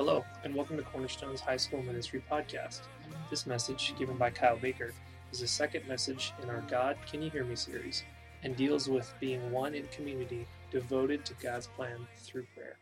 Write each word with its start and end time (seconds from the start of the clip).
Hello, 0.00 0.24
and 0.44 0.54
welcome 0.54 0.78
to 0.78 0.82
Cornerstone's 0.82 1.42
High 1.42 1.58
School 1.58 1.82
Ministry 1.82 2.24
Podcast. 2.32 2.80
This 3.28 3.46
message, 3.46 3.92
given 3.98 4.16
by 4.16 4.30
Kyle 4.30 4.56
Baker, 4.56 4.94
is 5.30 5.40
the 5.40 5.46
second 5.46 5.86
message 5.86 6.32
in 6.42 6.48
our 6.48 6.62
God 6.70 6.96
Can 7.06 7.20
You 7.20 7.28
Hear 7.28 7.44
Me 7.44 7.54
series 7.54 8.02
and 8.42 8.56
deals 8.56 8.88
with 8.88 9.12
being 9.20 9.52
one 9.52 9.74
in 9.74 9.86
community 9.88 10.46
devoted 10.70 11.26
to 11.26 11.34
God's 11.34 11.66
plan 11.66 11.98
through 12.16 12.46
prayer. 12.54 12.78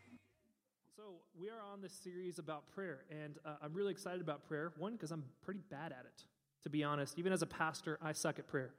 So, 0.95 1.15
we 1.37 1.49
are 1.49 1.59
on 1.73 1.81
this 1.81 1.91
series 1.91 2.39
about 2.39 2.65
prayer, 2.69 2.99
and 3.11 3.37
uh, 3.45 3.55
I'm 3.61 3.73
really 3.73 3.91
excited 3.91 4.21
about 4.21 4.47
prayer. 4.47 4.71
One, 4.77 4.93
because 4.93 5.11
I'm 5.11 5.25
pretty 5.43 5.63
bad 5.69 5.91
at 5.91 6.05
it, 6.05 6.23
to 6.63 6.69
be 6.69 6.85
honest. 6.85 7.19
Even 7.19 7.33
as 7.33 7.41
a 7.41 7.47
pastor, 7.47 7.99
I 8.01 8.13
suck 8.13 8.39
at 8.39 8.47
prayer. 8.47 8.71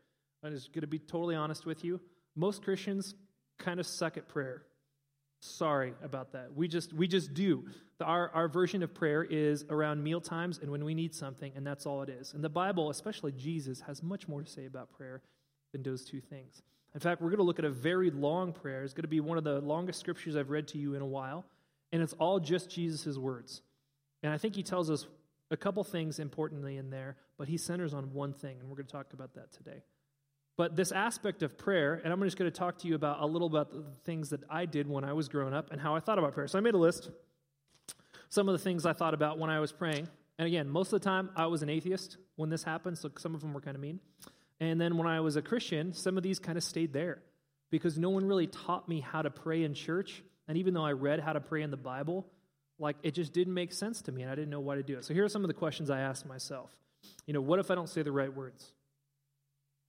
I'm 0.43 0.55
just 0.55 0.73
going 0.73 0.81
to 0.81 0.87
be 0.87 0.99
totally 0.99 1.35
honest 1.35 1.67
with 1.67 1.85
you. 1.85 2.01
Most 2.37 2.63
Christians 2.63 3.15
kind 3.59 3.79
of 3.79 3.87
suck 3.87 4.17
at 4.17 4.29
prayer. 4.29 4.63
Sorry 5.41 5.95
about 6.03 6.33
that. 6.33 6.55
We 6.55 6.69
just 6.69 6.93
we 6.93 7.09
just 7.09 7.33
do. 7.33 7.65
The, 7.99 8.05
our 8.05 8.31
our 8.35 8.49
version 8.49 8.83
of 8.83 8.95
prayer 8.95 9.25
is 9.25 9.65
around 9.71 10.03
meal 10.03 10.21
times 10.21 10.59
and 10.59 10.71
when 10.71 10.85
we 10.85 10.95
need 10.95 11.15
something, 11.15 11.53
and 11.57 11.67
that's 11.67 11.87
all 11.87 12.03
it 12.03 12.11
is. 12.11 12.35
And 12.35 12.45
the 12.45 12.51
Bible, 12.51 12.91
especially 12.91 13.33
Jesus, 13.33 13.81
has 13.83 14.03
much 14.03 14.29
more 14.29 14.43
to 14.43 14.49
say 14.49 14.67
about 14.67 14.91
prayer 14.91 15.23
than 15.73 15.83
those 15.83 16.05
two 16.05 16.21
things. 16.21 16.63
In 16.95 17.01
fact, 17.01 17.23
we're 17.23 17.29
going 17.31 17.39
to 17.39 17.45
look 17.45 17.59
at 17.59 17.65
a 17.65 17.71
very 17.71 18.11
long 18.11 18.53
prayer. 18.53 18.83
It's 18.83 18.93
going 18.93 19.03
to 19.03 19.09
be 19.09 19.21
one 19.21 19.39
of 19.39 19.45
the 19.45 19.61
longest 19.61 20.01
scriptures 20.01 20.37
I've 20.37 20.51
read 20.51 20.69
to 20.69 20.79
you 20.79 20.95
in 20.95 21.03
a 21.03 21.07
while, 21.07 21.47
and 21.93 22.03
it's 22.03 22.15
all 22.15 22.39
just 22.39 22.69
Jesus' 22.69 23.17
words. 23.17 23.63
And 24.23 24.33
I 24.33 24.39
think 24.39 24.55
he 24.55 24.63
tells 24.63 24.91
us 24.91 25.07
a 25.51 25.57
couple 25.57 25.83
things 25.85 26.19
importantly 26.19 26.77
in 26.77 26.91
there, 26.91 27.17
but 27.39 27.49
he 27.49 27.57
centers 27.57 27.95
on 27.95 28.13
one 28.13 28.35
thing, 28.35 28.59
and 28.61 28.69
we're 28.69 28.77
going 28.77 28.87
to 28.87 28.93
talk 28.93 29.13
about 29.13 29.35
that 29.35 29.53
today. 29.53 29.83
But 30.61 30.77
this 30.77 30.93
aspect 30.93 31.43
of 31.43 31.57
prayer, 31.57 32.03
and 32.05 32.13
I'm 32.13 32.23
just 32.23 32.37
going 32.37 32.51
to 32.51 32.55
talk 32.55 32.77
to 32.81 32.87
you 32.87 32.95
about 32.95 33.23
a 33.23 33.25
little 33.25 33.47
about 33.47 33.73
the 33.73 33.83
things 34.05 34.29
that 34.29 34.43
I 34.51 34.67
did 34.67 34.87
when 34.87 35.05
I 35.05 35.15
was 35.15 35.27
growing 35.27 35.55
up 35.55 35.73
and 35.73 35.81
how 35.81 35.97
I 35.97 36.01
thought 36.01 36.19
about 36.19 36.35
prayer. 36.35 36.49
So 36.49 36.59
I 36.59 36.61
made 36.61 36.75
a 36.75 36.77
list. 36.77 37.09
Some 38.29 38.47
of 38.47 38.53
the 38.53 38.59
things 38.59 38.85
I 38.85 38.93
thought 38.93 39.15
about 39.15 39.39
when 39.39 39.49
I 39.49 39.59
was 39.59 39.73
praying. 39.73 40.07
And 40.39 40.47
again, 40.47 40.69
most 40.69 40.93
of 40.93 41.01
the 41.01 41.05
time 41.09 41.31
I 41.35 41.47
was 41.47 41.63
an 41.63 41.71
atheist 41.71 42.19
when 42.37 42.51
this 42.51 42.63
happened, 42.63 42.99
so 42.99 43.11
some 43.17 43.35
of 43.35 43.41
them 43.41 43.55
were 43.55 43.63
kind 43.63 43.75
of 43.75 43.81
mean. 43.81 44.01
And 44.61 44.79
then 44.79 44.99
when 44.99 45.07
I 45.07 45.21
was 45.21 45.37
a 45.37 45.41
Christian, 45.41 45.95
some 45.95 46.19
of 46.19 46.23
these 46.23 46.39
kind 46.39 46.59
of 46.59 46.63
stayed 46.63 46.93
there 46.93 47.23
because 47.71 47.97
no 47.97 48.11
one 48.11 48.27
really 48.27 48.47
taught 48.47 48.87
me 48.87 49.01
how 49.01 49.23
to 49.23 49.31
pray 49.31 49.65
in 49.65 49.73
church. 49.73 50.23
And 50.47 50.59
even 50.59 50.75
though 50.75 50.85
I 50.85 50.93
read 50.93 51.21
how 51.21 51.33
to 51.33 51.41
pray 51.41 51.63
in 51.63 51.71
the 51.71 51.79
Bible, 51.79 52.27
like 52.79 52.97
it 53.03 53.15
just 53.15 53.33
didn't 53.33 53.55
make 53.55 53.73
sense 53.73 54.03
to 54.03 54.13
me 54.13 54.25
and 54.25 54.31
I 54.31 54.35
didn't 54.35 54.51
know 54.51 54.61
why 54.61 54.75
to 54.75 54.83
do 54.83 54.99
it. 54.99 55.07
So 55.07 55.15
here 55.15 55.25
are 55.25 55.31
some 55.31 55.43
of 55.43 55.49
the 55.49 55.55
questions 55.55 55.89
I 55.89 56.01
asked 56.01 56.27
myself. 56.27 56.71
You 57.25 57.33
know, 57.33 57.41
what 57.41 57.61
if 57.61 57.71
I 57.71 57.75
don't 57.75 57.89
say 57.89 58.03
the 58.03 58.13
right 58.13 58.31
words? 58.31 58.75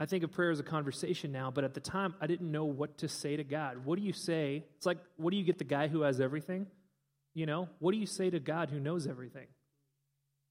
I 0.02 0.08
think 0.08 0.24
of 0.24 0.32
prayer 0.32 0.50
as 0.50 0.60
a 0.60 0.64
conversation 0.64 1.32
now, 1.32 1.52
but 1.52 1.64
at 1.64 1.76
the 1.76 1.80
time, 1.80 2.16
I 2.20 2.26
didn't 2.26 2.52
know 2.52 2.66
what 2.66 2.98
to 2.98 3.08
say 3.08 3.36
to 3.36 3.44
God. 3.44 3.86
What 3.86 4.00
do 4.00 4.04
you 4.04 4.14
say? 4.14 4.66
It's 4.76 4.86
like, 4.88 4.98
what 5.18 5.30
do 5.30 5.38
you 5.38 5.44
get 5.44 5.60
the 5.60 5.64
guy 5.64 5.90
who 5.90 6.02
has 6.02 6.20
everything? 6.20 6.66
You 7.36 7.46
know, 7.46 7.70
what 7.78 7.92
do 7.92 8.00
you 8.00 8.08
say 8.08 8.32
to 8.32 8.40
God 8.40 8.72
who 8.72 8.80
knows 8.80 9.06
everything? 9.06 9.46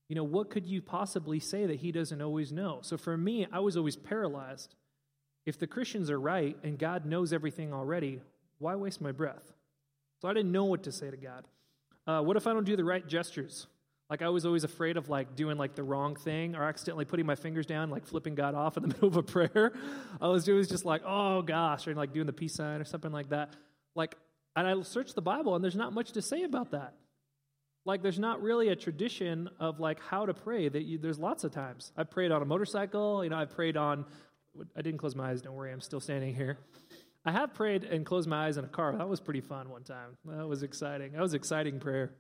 You 0.09 0.15
know, 0.15 0.23
what 0.23 0.51
could 0.51 0.67
you 0.67 0.81
possibly 0.81 1.41
say 1.41 1.67
that 1.67 1.81
he 1.81 1.91
doesn't 1.91 2.23
always 2.23 2.53
know? 2.53 2.79
So 2.83 2.97
for 2.97 3.17
me, 3.17 3.49
I 3.51 3.59
was 3.59 3.77
always 3.77 3.97
paralyzed. 3.97 4.77
If 5.45 5.59
the 5.59 5.67
Christians 5.67 6.13
are 6.13 6.21
right 6.21 6.57
and 6.63 6.79
God 6.79 7.05
knows 7.05 7.33
everything 7.33 7.73
already, 7.73 8.21
why 8.59 8.77
waste 8.77 9.01
my 9.01 9.11
breath? 9.11 9.53
So 10.23 10.29
I 10.29 10.33
didn't 10.33 10.53
know 10.53 10.67
what 10.67 10.85
to 10.85 10.93
say 10.93 11.11
to 11.11 11.17
God. 11.17 11.45
Uh, 12.07 12.23
what 12.23 12.37
if 12.37 12.47
I 12.47 12.53
don't 12.53 12.63
do 12.63 12.77
the 12.77 12.85
right 12.85 13.05
gestures? 13.05 13.67
Like 14.11 14.23
I 14.23 14.29
was 14.29 14.45
always 14.45 14.65
afraid 14.65 14.97
of 14.97 15.09
like 15.09 15.37
doing 15.37 15.57
like 15.57 15.77
the 15.77 15.85
wrong 15.85 16.17
thing 16.17 16.57
or 16.57 16.65
accidentally 16.65 17.05
putting 17.05 17.27
my 17.27 17.37
fingers 17.37 17.65
down, 17.65 17.91
like 17.91 18.05
flipping 18.05 18.35
God 18.35 18.57
off 18.57 18.77
in 18.77 18.83
the 18.83 18.89
middle 18.95 19.09
of 19.09 19.17
a 19.17 19.23
prayer. 19.23 19.73
I 20.21 20.27
was 20.27 20.49
always 20.49 20.69
just 20.69 20.85
like, 20.85 21.03
oh 21.07 21.43
gosh, 21.43 21.87
or 21.87 21.95
like 21.95 22.13
doing 22.13 22.27
the 22.27 22.33
peace 22.33 22.55
sign 22.55 22.81
or 22.81 22.85
something 22.85 23.13
like 23.13 23.29
that. 23.31 23.55
Like, 23.95 24.17
and 24.57 24.67
I 24.67 24.83
searched 24.83 25.15
the 25.15 25.23
Bible 25.23 25.55
and 25.55 25.63
there's 25.63 25.77
not 25.77 25.93
much 25.93 26.13
to 26.13 26.23
say 26.23 26.43
about 26.43 26.73
that. 26.73 26.95
Like, 27.87 28.03
there's 28.03 28.19
not 28.19 28.43
really 28.43 28.69
a 28.69 28.77
tradition 28.77 29.49
of 29.59 29.81
like 29.81 30.01
how 30.01 30.27
to 30.27 30.35
pray. 30.35 30.69
That 30.69 30.83
you, 30.83 30.99
there's 30.99 31.19
lots 31.19 31.45
of 31.45 31.53
times 31.53 31.93
I 31.97 32.03
prayed 32.03 32.31
on 32.31 32.43
a 32.43 32.45
motorcycle. 32.45 33.25
You 33.25 33.31
know, 33.31 33.37
I 33.37 33.47
prayed 33.47 33.77
on. 33.77 34.05
I 34.77 34.83
didn't 34.83 34.99
close 34.99 35.15
my 35.15 35.31
eyes. 35.31 35.41
Don't 35.41 35.55
worry, 35.55 35.73
I'm 35.73 35.81
still 35.81 36.01
standing 36.01 36.35
here. 36.35 36.59
I 37.25 37.33
have 37.33 37.55
prayed 37.55 37.85
and 37.85 38.05
closed 38.05 38.29
my 38.29 38.47
eyes 38.47 38.57
in 38.57 38.65
a 38.65 38.69
car. 38.69 38.97
That 38.97 39.09
was 39.09 39.21
pretty 39.21 39.41
fun 39.41 39.71
one 39.71 39.85
time. 39.85 40.17
That 40.25 40.47
was 40.47 40.63
exciting. 40.63 41.13
That 41.13 41.23
was 41.23 41.35
exciting 41.35 41.79
prayer. 41.79 42.13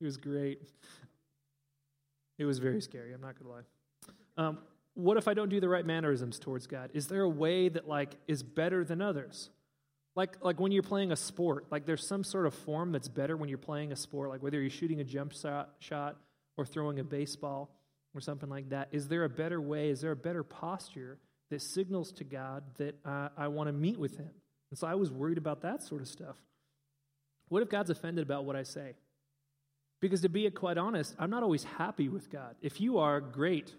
It 0.00 0.04
was 0.04 0.16
great. 0.16 0.62
It 2.38 2.44
was 2.44 2.58
very 2.58 2.80
scary, 2.80 3.12
I'm 3.12 3.20
not 3.20 3.38
going 3.38 3.50
to 3.50 3.56
lie. 3.56 4.46
Um, 4.46 4.58
what 4.94 5.16
if 5.16 5.28
I 5.28 5.34
don't 5.34 5.48
do 5.48 5.60
the 5.60 5.68
right 5.68 5.84
mannerisms 5.84 6.38
towards 6.38 6.66
God? 6.66 6.90
Is 6.94 7.08
there 7.08 7.22
a 7.22 7.28
way 7.28 7.68
that 7.68 7.88
like 7.88 8.16
is 8.28 8.42
better 8.42 8.84
than 8.84 9.02
others? 9.02 9.50
Like 10.16 10.36
like 10.42 10.60
when 10.60 10.70
you're 10.70 10.84
playing 10.84 11.10
a 11.10 11.16
sport, 11.16 11.66
like 11.70 11.86
there's 11.86 12.06
some 12.06 12.22
sort 12.22 12.46
of 12.46 12.54
form 12.54 12.92
that's 12.92 13.08
better 13.08 13.36
when 13.36 13.48
you're 13.48 13.58
playing 13.58 13.92
a 13.92 13.96
sport, 13.96 14.30
like 14.30 14.42
whether 14.42 14.60
you're 14.60 14.70
shooting 14.70 15.00
a 15.00 15.04
jump 15.04 15.32
shot, 15.80 16.16
or 16.56 16.64
throwing 16.64 17.00
a 17.00 17.04
baseball 17.04 17.70
or 18.14 18.20
something 18.20 18.48
like 18.48 18.70
that. 18.70 18.88
Is 18.92 19.08
there 19.08 19.24
a 19.24 19.28
better 19.28 19.60
way? 19.60 19.90
Is 19.90 20.00
there 20.00 20.12
a 20.12 20.16
better 20.16 20.44
posture 20.44 21.18
that 21.50 21.60
signals 21.60 22.12
to 22.12 22.24
God 22.24 22.62
that 22.78 22.94
uh, 23.04 23.30
I 23.36 23.48
want 23.48 23.68
to 23.68 23.72
meet 23.72 23.98
with 23.98 24.16
Him? 24.16 24.30
And 24.70 24.78
so 24.78 24.86
I 24.86 24.94
was 24.94 25.10
worried 25.10 25.38
about 25.38 25.62
that 25.62 25.82
sort 25.82 26.00
of 26.00 26.08
stuff. 26.08 26.36
What 27.48 27.62
if 27.62 27.68
God's 27.68 27.90
offended 27.90 28.22
about 28.22 28.44
what 28.44 28.56
I 28.56 28.62
say? 28.62 28.94
Because 30.04 30.20
to 30.20 30.28
be 30.28 30.50
quite 30.50 30.76
honest, 30.76 31.14
I'm 31.18 31.30
not 31.30 31.42
always 31.42 31.64
happy 31.64 32.10
with 32.10 32.28
God. 32.28 32.56
If 32.60 32.78
you 32.78 32.98
are, 32.98 33.22
great. 33.22 33.74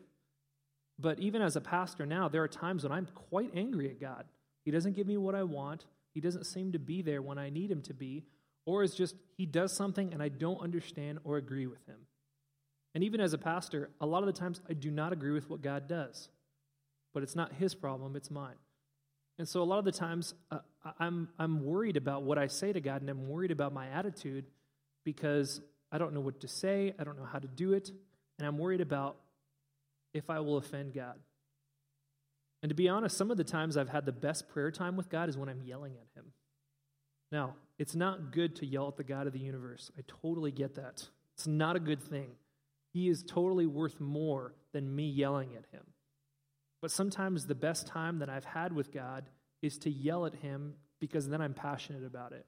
But 0.97 1.19
even 1.19 1.43
as 1.43 1.55
a 1.55 1.61
pastor 1.61 2.03
now, 2.07 2.29
there 2.29 2.41
are 2.41 2.47
times 2.47 2.81
when 2.81 2.91
I'm 2.91 3.07
quite 3.13 3.51
angry 3.53 3.91
at 3.91 4.01
God. 4.01 4.25
He 4.63 4.71
doesn't 4.71 4.93
give 4.93 5.05
me 5.05 5.17
what 5.17 5.35
I 5.35 5.43
want, 5.43 5.85
He 6.15 6.21
doesn't 6.21 6.45
seem 6.45 6.71
to 6.71 6.79
be 6.79 7.03
there 7.03 7.21
when 7.21 7.37
I 7.37 7.51
need 7.51 7.69
Him 7.69 7.83
to 7.83 7.93
be, 7.93 8.23
or 8.65 8.83
it's 8.83 8.95
just 8.95 9.13
He 9.37 9.45
does 9.45 9.71
something 9.71 10.13
and 10.13 10.23
I 10.23 10.29
don't 10.29 10.59
understand 10.61 11.19
or 11.23 11.37
agree 11.37 11.67
with 11.67 11.85
Him. 11.85 12.07
And 12.95 13.03
even 13.03 13.21
as 13.21 13.33
a 13.33 13.37
pastor, 13.37 13.91
a 14.01 14.07
lot 14.07 14.23
of 14.23 14.25
the 14.25 14.33
times 14.33 14.61
I 14.67 14.73
do 14.73 14.89
not 14.89 15.13
agree 15.13 15.31
with 15.31 15.47
what 15.47 15.61
God 15.61 15.87
does. 15.87 16.29
But 17.13 17.21
it's 17.21 17.35
not 17.35 17.53
His 17.53 17.75
problem, 17.75 18.15
it's 18.15 18.31
mine. 18.31 18.57
And 19.37 19.47
so 19.47 19.61
a 19.61 19.63
lot 19.63 19.77
of 19.77 19.85
the 19.85 19.91
times 19.91 20.33
uh, 20.49 20.57
I'm, 20.99 21.29
I'm 21.37 21.63
worried 21.63 21.97
about 21.97 22.23
what 22.23 22.39
I 22.39 22.47
say 22.47 22.73
to 22.73 22.81
God 22.81 23.01
and 23.01 23.11
I'm 23.11 23.27
worried 23.27 23.51
about 23.51 23.73
my 23.73 23.89
attitude 23.89 24.45
because 25.03 25.61
I 25.95 25.97
don't 25.97 26.13
know 26.13 26.19
what 26.19 26.41
to 26.41 26.49
say, 26.49 26.93
I 26.99 27.05
don't 27.05 27.17
know 27.17 27.23
how 27.23 27.39
to 27.39 27.47
do 27.47 27.71
it, 27.71 27.89
and 28.37 28.45
I'm 28.45 28.57
worried 28.57 28.81
about 28.81 29.15
if 30.13 30.29
I 30.29 30.41
will 30.41 30.57
offend 30.57 30.93
God. 30.93 31.15
And 32.61 32.69
to 32.69 32.75
be 32.75 32.89
honest, 32.89 33.15
some 33.15 33.31
of 33.31 33.37
the 33.37 33.45
times 33.45 33.77
I've 33.77 33.87
had 33.87 34.05
the 34.05 34.11
best 34.11 34.49
prayer 34.49 34.71
time 34.71 34.97
with 34.97 35.07
God 35.07 35.29
is 35.29 35.37
when 35.37 35.47
I'm 35.47 35.61
yelling 35.61 35.93
at 35.93 36.19
Him. 36.19 36.33
Now, 37.31 37.55
it's 37.79 37.95
not 37.95 38.33
good 38.33 38.57
to 38.57 38.65
yell 38.65 38.89
at 38.89 38.97
the 38.97 39.05
God 39.05 39.25
of 39.25 39.31
the 39.31 39.39
universe. 39.39 39.89
I 39.97 40.01
totally 40.21 40.51
get 40.51 40.75
that. 40.75 41.07
It's 41.33 41.47
not 41.47 41.77
a 41.77 41.79
good 41.79 42.03
thing. 42.03 42.31
He 42.91 43.07
is 43.07 43.23
totally 43.23 43.65
worth 43.65 44.01
more 44.01 44.53
than 44.73 44.93
me 44.93 45.07
yelling 45.07 45.51
at 45.55 45.63
Him. 45.71 45.85
But 46.81 46.91
sometimes 46.91 47.45
the 47.45 47.55
best 47.55 47.87
time 47.87 48.19
that 48.19 48.29
I've 48.29 48.43
had 48.43 48.73
with 48.73 48.91
God 48.91 49.29
is 49.61 49.77
to 49.77 49.89
yell 49.89 50.25
at 50.25 50.35
Him 50.35 50.73
because 50.99 51.29
then 51.29 51.39
I'm 51.39 51.53
passionate 51.53 52.05
about 52.05 52.33
it. 52.33 52.45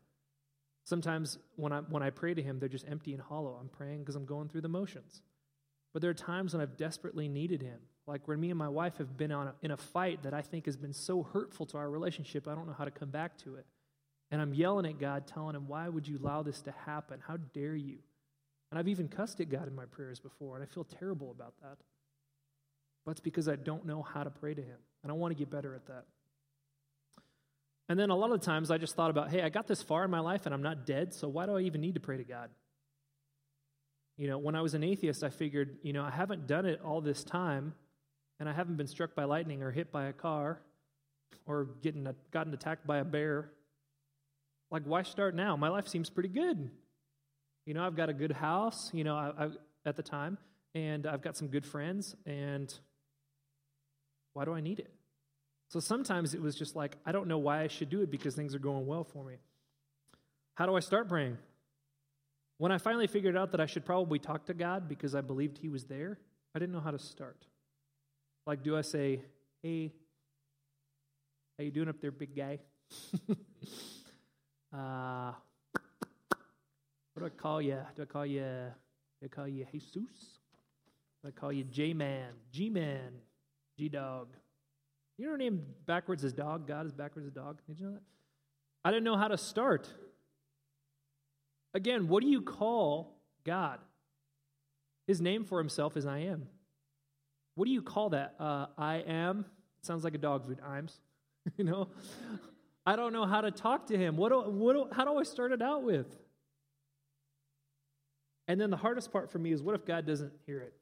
Sometimes 0.88 1.38
when 1.58 1.74
I, 1.74 1.82
when 1.82 2.02
I 2.02 2.12
pray 2.12 2.34
to 2.34 2.42
Him, 2.42 2.60
they're 2.60 2.70
just 2.70 2.88
empty 2.88 3.12
and 3.12 3.22
hollow. 3.22 3.58
I'm 3.60 3.68
praying 3.68 4.00
because 4.00 4.16
I'm 4.16 4.26
going 4.26 4.48
through 4.48 4.62
the 4.62 4.70
motions. 4.70 5.22
But 5.92 6.02
there 6.02 6.10
are 6.10 6.14
times 6.14 6.54
when 6.54 6.62
I've 6.62 6.78
desperately 6.78 7.28
needed 7.28 7.62
Him, 7.62 7.80
like 8.08 8.26
when 8.26 8.40
me 8.40 8.52
and 8.52 8.58
my 8.58 8.70
wife 8.70 8.96
have 9.00 9.18
been 9.18 9.34
on 9.34 9.50
a, 9.50 9.56
in 9.62 9.72
a 9.72 9.76
fight 9.78 10.24
that 10.24 10.34
I 10.34 10.42
think 10.42 10.66
has 10.66 10.78
been 10.78 10.94
so 10.94 11.24
hurtful 11.24 11.66
to 11.66 11.78
our 11.78 11.90
relationship, 11.90 12.48
I 12.48 12.56
don't 12.56 12.68
know 12.68 12.76
how 12.78 12.86
to 12.86 12.92
come 12.92 13.10
back 13.10 13.38
to 13.40 13.56
it. 13.56 13.66
And 14.32 14.42
I'm 14.42 14.54
yelling 14.54 14.86
at 14.86 14.98
God, 14.98 15.28
telling 15.28 15.58
Him, 15.58 15.68
Why 15.68 15.90
would 15.90 16.08
you 16.08 16.20
allow 16.20 16.42
this 16.42 16.62
to 16.62 16.74
happen? 16.86 17.20
How 17.28 17.36
dare 17.36 17.76
you? 17.76 17.98
And 18.72 18.80
I've 18.80 18.88
even 18.88 19.10
cussed 19.10 19.42
at 19.42 19.50
God 19.50 19.68
in 19.68 19.76
my 19.76 19.86
prayers 19.86 20.22
before, 20.22 20.56
and 20.56 20.64
I 20.64 20.74
feel 20.74 20.86
terrible 20.86 21.32
about 21.32 21.56
that. 21.64 21.80
But 23.04 23.12
it's 23.12 23.20
because 23.20 23.50
I 23.50 23.58
don't 23.58 23.86
know 23.86 24.04
how 24.04 24.24
to 24.24 24.30
pray 24.30 24.54
to 24.54 24.62
Him, 24.62 24.78
and 25.04 25.12
I 25.12 25.16
want 25.16 25.32
to 25.34 25.38
get 25.38 25.50
better 25.50 25.76
at 25.76 25.86
that. 25.88 26.06
And 27.90 27.98
then 27.98 28.10
a 28.10 28.16
lot 28.16 28.32
of 28.32 28.42
times 28.42 28.70
I 28.70 28.78
just 28.78 28.96
thought 28.96 29.10
about, 29.10 29.30
hey, 29.30 29.42
I 29.42 29.50
got 29.50 29.68
this 29.68 29.82
far 29.82 30.04
in 30.04 30.12
my 30.12 30.20
life 30.20 30.46
and 30.46 30.54
I'm 30.54 30.62
not 30.62 30.86
dead, 30.86 31.14
so 31.14 31.28
why 31.28 31.46
do 31.46 31.58
I 31.58 31.62
even 31.62 31.82
need 31.82 31.94
to 31.94 32.00
pray 32.00 32.18
to 32.18 32.24
God? 32.24 32.50
You 34.18 34.28
know, 34.28 34.38
when 34.38 34.56
I 34.56 34.62
was 34.62 34.74
an 34.74 34.84
atheist, 34.84 35.24
I 35.24 35.30
figured, 35.30 35.78
you 35.84 35.94
know, 35.94 36.04
I 36.04 36.10
haven't 36.10 36.48
done 36.48 36.66
it 36.66 36.82
all 36.84 37.02
this 37.02 37.24
time 37.24 37.74
and 38.40 38.50
I 38.50 38.54
haven't 38.54 38.76
been 38.76 38.88
struck 38.88 39.16
by 39.16 39.24
lightning 39.24 39.64
or 39.64 39.72
hit 39.72 39.92
by 39.92 40.06
a 40.06 40.14
car 40.14 40.62
or 41.46 41.70
getting 41.82 42.08
a, 42.08 42.16
gotten 42.32 42.54
attacked 42.54 42.86
by 42.86 42.98
a 42.98 43.06
bear. 43.06 43.52
Like, 44.70 44.84
why 44.84 45.04
start 45.04 45.34
now? 45.34 45.56
My 45.56 45.70
life 45.70 45.88
seems 45.88 46.10
pretty 46.10 46.30
good. 46.30 46.70
You 47.66 47.74
know, 47.74 47.86
I've 47.86 47.96
got 47.96 48.10
a 48.10 48.14
good 48.14 48.32
house, 48.32 48.92
you 48.94 49.04
know, 49.04 49.16
I, 49.16 49.46
I, 49.46 49.50
at 49.86 49.96
the 49.96 50.04
time, 50.04 50.38
and 50.76 51.06
I've 51.06 51.22
got 51.22 51.38
some 51.38 51.48
good 51.48 51.66
friends, 51.66 52.16
and 52.26 52.74
why 54.34 54.46
do 54.46 54.54
I 54.54 54.62
need 54.62 54.80
it? 54.80 54.92
So 55.70 55.80
sometimes 55.80 56.34
it 56.34 56.42
was 56.42 56.56
just 56.56 56.76
like, 56.76 56.98
I 57.06 57.12
don't 57.12 57.28
know 57.28 57.38
why 57.38 57.62
I 57.62 57.68
should 57.68 57.90
do 57.90 58.02
it 58.02 58.10
because 58.10 58.36
things 58.36 58.56
are 58.56 58.60
going 58.60 58.88
well 58.88 59.04
for 59.04 59.24
me. 59.24 59.36
How 60.56 60.66
do 60.66 60.76
I 60.76 60.80
start 60.80 61.10
praying? 61.10 61.38
When 62.58 62.72
I 62.72 62.78
finally 62.78 63.08
figured 63.08 63.38
out 63.38 63.52
that 63.52 63.62
I 63.62 63.66
should 63.66 63.86
probably 63.86 64.18
talk 64.18 64.46
to 64.46 64.54
God 64.54 64.88
because 64.88 65.14
I 65.14 65.22
believed 65.22 65.58
He 65.58 65.70
was 65.70 65.84
there, 65.86 66.18
I 66.56 66.60
didn't 66.60 66.74
know 66.74 66.80
how 66.80 66.92
to 66.92 67.00
start. 67.00 67.46
Like, 68.46 68.64
do 68.64 68.78
I 68.78 68.82
say, 68.82 69.22
hey, 69.62 69.92
how 71.58 71.64
you 71.64 71.72
doing 71.72 71.90
up 71.90 72.00
there, 72.00 72.12
big 72.12 72.36
guy? 72.36 72.60
uh, 74.74 75.34
what 77.14 77.20
do 77.20 77.26
I 77.26 77.30
call 77.30 77.62
you? 77.62 77.78
Do 77.96 78.04
I 78.04 78.06
call 78.06 78.26
you 78.26 78.46
They 79.22 79.28
call 79.28 79.48
you 79.48 79.66
Jesus. 79.72 80.40
I 81.26 81.32
call 81.32 81.52
you 81.52 81.66
J 81.66 81.94
Man, 81.94 82.30
G 82.52 82.70
Man, 82.70 83.12
G 83.78 83.90
Dog. 83.90 84.30
You 85.18 85.28
know 85.28 85.36
name 85.36 85.66
backwards 85.86 86.24
is 86.24 86.34
dog? 86.34 86.68
God 86.68 86.86
is 86.86 86.94
backwards 86.94 87.28
as 87.28 87.34
dog. 87.34 87.60
Did 87.68 87.80
you 87.80 87.88
know 87.88 87.94
that? 87.94 88.04
I 88.86 88.92
didn't 88.92 89.04
know 89.04 89.18
how 89.18 89.28
to 89.28 89.38
start. 89.38 89.90
Again, 91.74 92.08
what 92.08 92.24
do 92.24 92.30
you 92.30 92.42
call 92.42 93.18
God? 93.44 93.80
His 95.08 95.20
name 95.22 95.44
for 95.44 95.58
himself 95.58 95.98
is 95.98 96.06
I 96.06 96.20
am. 96.20 96.48
What 97.56 97.66
do 97.66 97.72
you 97.72 97.82
call 97.82 98.10
that? 98.10 98.36
Uh, 98.40 98.68
I 98.78 98.98
am. 99.08 99.46
It 99.80 99.86
sounds 99.86 100.04
like 100.04 100.14
a 100.14 100.20
dog 100.20 100.46
food. 100.46 100.60
Ims. 100.62 100.94
you 101.58 101.64
know? 101.64 101.88
I 102.86 102.96
don't 102.96 103.12
know 103.12 103.26
how 103.26 103.42
to 103.42 103.52
talk 103.52 103.88
to 103.88 103.98
him. 103.98 104.16
What 104.18 104.30
do, 104.30 104.42
what 104.42 104.74
do, 104.74 104.88
how 104.92 105.06
do 105.06 105.18
I 105.18 105.24
start 105.24 105.52
it 105.52 105.62
out 105.62 105.84
with? 105.84 106.08
And 108.48 108.62
then 108.62 108.70
the 108.70 108.78
hardest 108.78 109.12
part 109.12 109.30
for 109.32 109.40
me 109.40 109.52
is 109.52 109.62
what 109.62 109.76
if 109.76 109.86
God 109.86 110.06
doesn't 110.06 110.32
hear 110.46 110.60
it? 110.60 110.74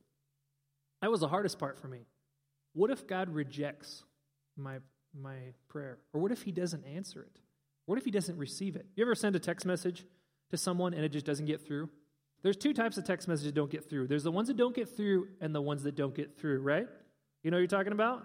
That 1.01 1.09
was 1.09 1.21
the 1.21 1.27
hardest 1.27 1.57
part 1.57 1.79
for 1.79 1.88
me. 1.88 2.05
What 2.73 2.91
if 2.91 3.07
God 3.07 3.29
rejects 3.29 4.03
my, 4.57 4.77
my 5.13 5.35
prayer? 5.67 5.99
Or 6.13 6.21
what 6.21 6.31
if 6.31 6.43
he 6.43 6.51
doesn't 6.51 6.83
answer 6.85 7.21
it? 7.21 7.39
What 7.85 7.97
if 7.97 8.05
he 8.05 8.11
doesn't 8.11 8.37
receive 8.37 8.75
it? 8.75 8.85
You 8.95 9.03
ever 9.03 9.15
send 9.15 9.35
a 9.35 9.39
text 9.39 9.65
message 9.65 10.05
to 10.49 10.57
someone 10.57 10.93
and 10.93 11.03
it 11.03 11.09
just 11.09 11.25
doesn't 11.25 11.45
get 11.45 11.65
through? 11.65 11.89
There's 12.41 12.57
two 12.57 12.73
types 12.73 12.97
of 12.97 13.05
text 13.05 13.27
messages 13.27 13.47
that 13.47 13.55
don't 13.55 13.71
get 13.71 13.89
through. 13.89 14.07
There's 14.07 14.23
the 14.23 14.31
ones 14.31 14.47
that 14.47 14.57
don't 14.57 14.75
get 14.75 14.95
through 14.95 15.29
and 15.41 15.53
the 15.53 15.61
ones 15.61 15.83
that 15.83 15.95
don't 15.95 16.13
get 16.13 16.37
through, 16.37 16.61
right? 16.61 16.87
You 17.43 17.51
know 17.51 17.57
what 17.57 17.61
you're 17.61 17.67
talking 17.67 17.93
about? 17.93 18.23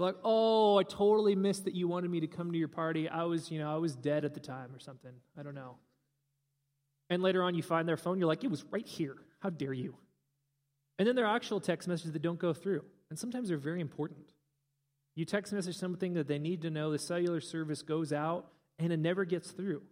like, 0.00 0.16
oh, 0.24 0.78
I 0.78 0.82
totally 0.82 1.34
missed 1.34 1.64
that 1.64 1.74
you 1.74 1.86
wanted 1.86 2.10
me 2.10 2.20
to 2.20 2.26
come 2.26 2.52
to 2.52 2.58
your 2.58 2.68
party. 2.68 3.08
I 3.08 3.24
was, 3.24 3.50
you 3.50 3.58
know, 3.58 3.72
I 3.72 3.76
was 3.76 3.94
dead 3.94 4.24
at 4.24 4.34
the 4.34 4.40
time 4.40 4.74
or 4.74 4.78
something. 4.78 5.12
I 5.38 5.42
don't 5.42 5.54
know. 5.54 5.76
And 7.08 7.22
later 7.22 7.42
on, 7.42 7.54
you 7.54 7.62
find 7.62 7.88
their 7.88 7.96
phone, 7.96 8.18
you're 8.18 8.28
like, 8.28 8.44
it 8.44 8.50
was 8.50 8.64
right 8.70 8.86
here. 8.86 9.16
How 9.40 9.50
dare 9.50 9.72
you? 9.72 9.96
And 10.98 11.06
then 11.06 11.16
there 11.16 11.26
are 11.26 11.34
actual 11.34 11.60
text 11.60 11.88
messages 11.88 12.12
that 12.12 12.22
don't 12.22 12.38
go 12.38 12.52
through. 12.52 12.84
And 13.10 13.18
sometimes 13.18 13.48
they're 13.48 13.58
very 13.58 13.80
important. 13.80 14.32
You 15.20 15.26
text 15.26 15.52
message 15.52 15.76
something 15.76 16.14
that 16.14 16.28
they 16.28 16.38
need 16.38 16.62
to 16.62 16.70
know, 16.70 16.90
the 16.90 16.98
cellular 16.98 17.42
service 17.42 17.82
goes 17.82 18.10
out, 18.10 18.46
and 18.78 18.90
it 18.90 18.96
never 18.96 19.26
gets 19.26 19.50
through. 19.50 19.82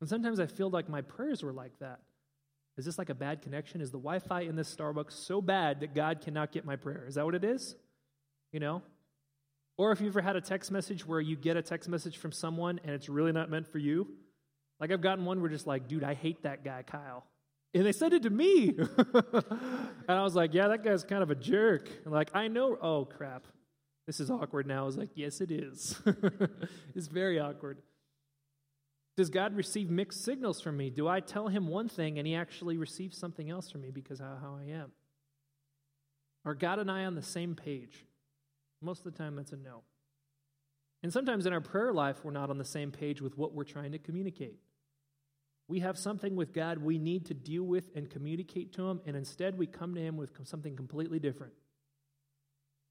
And 0.00 0.08
sometimes 0.08 0.40
I 0.40 0.46
feel 0.46 0.70
like 0.70 0.88
my 0.88 1.02
prayers 1.02 1.42
were 1.42 1.52
like 1.52 1.78
that. 1.80 2.00
Is 2.78 2.86
this 2.86 2.96
like 2.96 3.10
a 3.10 3.14
bad 3.14 3.42
connection? 3.42 3.82
Is 3.82 3.90
the 3.90 3.98
Wi 3.98 4.18
Fi 4.20 4.40
in 4.40 4.56
this 4.56 4.74
Starbucks 4.74 5.12
so 5.12 5.42
bad 5.42 5.80
that 5.80 5.94
God 5.94 6.22
cannot 6.22 6.52
get 6.52 6.64
my 6.64 6.76
prayer? 6.76 7.04
Is 7.06 7.16
that 7.16 7.26
what 7.26 7.34
it 7.34 7.44
is? 7.44 7.76
You 8.50 8.60
know? 8.60 8.80
Or 9.76 9.92
if 9.92 10.00
you've 10.00 10.16
ever 10.16 10.22
had 10.22 10.36
a 10.36 10.40
text 10.40 10.70
message 10.70 11.06
where 11.06 11.20
you 11.20 11.36
get 11.36 11.58
a 11.58 11.62
text 11.62 11.86
message 11.90 12.16
from 12.16 12.32
someone 12.32 12.80
and 12.82 12.94
it's 12.94 13.10
really 13.10 13.32
not 13.32 13.50
meant 13.50 13.70
for 13.70 13.76
you, 13.76 14.08
like 14.80 14.90
I've 14.90 15.02
gotten 15.02 15.26
one 15.26 15.42
where 15.42 15.50
just 15.50 15.66
like, 15.66 15.86
dude, 15.86 16.02
I 16.02 16.14
hate 16.14 16.44
that 16.44 16.64
guy, 16.64 16.82
Kyle. 16.82 17.26
And 17.74 17.84
they 17.84 17.92
said 17.92 18.14
it 18.14 18.22
to 18.22 18.30
me. 18.30 18.68
and 18.78 20.08
I 20.08 20.22
was 20.22 20.34
like, 20.34 20.54
yeah, 20.54 20.68
that 20.68 20.82
guy's 20.82 21.04
kind 21.04 21.22
of 21.22 21.30
a 21.30 21.34
jerk. 21.34 21.90
And 22.06 22.14
like, 22.14 22.30
I 22.34 22.48
know, 22.48 22.78
oh 22.80 23.04
crap. 23.04 23.44
This 24.06 24.20
is 24.20 24.30
awkward 24.30 24.66
now. 24.66 24.82
I 24.82 24.86
was 24.86 24.96
like, 24.96 25.10
yes, 25.14 25.40
it 25.40 25.50
is. 25.50 26.00
it's 26.94 27.06
very 27.06 27.38
awkward. 27.38 27.78
Does 29.16 29.30
God 29.30 29.54
receive 29.54 29.90
mixed 29.90 30.24
signals 30.24 30.60
from 30.60 30.76
me? 30.76 30.90
Do 30.90 31.06
I 31.06 31.20
tell 31.20 31.48
him 31.48 31.68
one 31.68 31.88
thing 31.88 32.18
and 32.18 32.26
he 32.26 32.34
actually 32.34 32.76
receives 32.76 33.16
something 33.16 33.50
else 33.50 33.70
from 33.70 33.82
me 33.82 33.90
because 33.90 34.20
of 34.20 34.26
how 34.40 34.58
I 34.60 34.70
am? 34.70 34.90
Are 36.44 36.54
God 36.54 36.78
and 36.78 36.90
I 36.90 37.04
on 37.04 37.14
the 37.14 37.22
same 37.22 37.54
page? 37.54 38.04
Most 38.80 39.06
of 39.06 39.12
the 39.12 39.18
time, 39.18 39.36
that's 39.36 39.52
a 39.52 39.56
no. 39.56 39.82
And 41.02 41.12
sometimes 41.12 41.46
in 41.46 41.52
our 41.52 41.60
prayer 41.60 41.92
life, 41.92 42.24
we're 42.24 42.32
not 42.32 42.50
on 42.50 42.58
the 42.58 42.64
same 42.64 42.90
page 42.90 43.20
with 43.20 43.36
what 43.36 43.52
we're 43.54 43.64
trying 43.64 43.92
to 43.92 43.98
communicate. 43.98 44.58
We 45.68 45.80
have 45.80 45.96
something 45.96 46.36
with 46.36 46.52
God 46.52 46.78
we 46.78 46.98
need 46.98 47.26
to 47.26 47.34
deal 47.34 47.62
with 47.62 47.84
and 47.94 48.10
communicate 48.10 48.72
to 48.74 48.88
Him, 48.88 49.00
and 49.06 49.16
instead 49.16 49.56
we 49.56 49.66
come 49.66 49.94
to 49.94 50.00
Him 50.00 50.16
with 50.16 50.30
something 50.44 50.76
completely 50.76 51.18
different. 51.18 51.52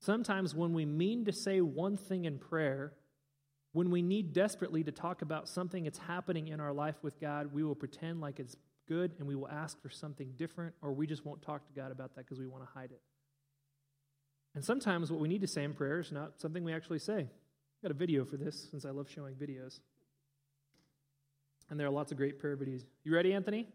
Sometimes 0.02 0.56
when 0.56 0.74
we 0.74 0.84
mean 0.84 1.26
to 1.26 1.32
say 1.32 1.62
one 1.62 1.96
thing 1.96 2.26
in 2.26 2.40
prayer, 2.40 2.94
when 3.74 3.92
we 3.92 4.02
need 4.02 4.34
desperately 4.34 4.84
to 4.84 4.92
talk 4.92 5.22
about 5.22 5.48
something 5.48 5.84
that's 5.84 6.00
happening 6.00 6.48
in 6.48 6.60
our 6.60 6.74
life 6.74 6.96
with 7.04 7.20
God, 7.22 7.54
we 7.54 7.64
will 7.64 7.76
pretend 7.76 8.20
like 8.20 8.40
it's 8.40 8.56
good 8.88 9.14
and 9.20 9.28
we 9.28 9.36
will 9.36 9.48
ask 9.48 9.80
for 9.80 9.90
something 9.90 10.34
different, 10.38 10.74
or 10.82 10.92
we 10.92 11.06
just 11.06 11.24
won't 11.24 11.42
talk 11.44 11.66
to 11.68 11.74
God 11.74 11.92
about 11.92 12.16
that 12.16 12.26
because 12.26 12.40
we 12.40 12.48
want 12.48 12.64
to 12.64 12.70
hide 12.74 12.92
it. 12.92 13.02
And 14.56 14.66
sometimes 14.66 15.12
what 15.12 15.22
we 15.22 15.30
need 15.30 15.42
to 15.42 15.48
say 15.48 15.64
in 15.64 15.74
prayer 15.74 16.00
is 16.00 16.12
not 16.12 16.42
something 16.42 16.64
we 16.64 16.74
actually 16.74 17.00
say. 17.00 17.20
I've 17.20 17.84
got 17.84 17.92
a 17.92 17.94
video 17.94 18.26
for 18.26 18.38
this 18.38 18.70
since 18.70 18.86
I 18.86 18.90
love 18.90 19.08
showing 19.10 19.36
videos. 19.36 19.80
And 21.70 21.80
there 21.80 21.88
are 21.88 21.92
lots 21.92 22.12
of 22.12 22.18
great 22.18 22.40
prayer 22.40 22.58
videos. 22.58 22.84
You 23.04 23.14
ready, 23.14 23.34
Anthony? 23.34 23.68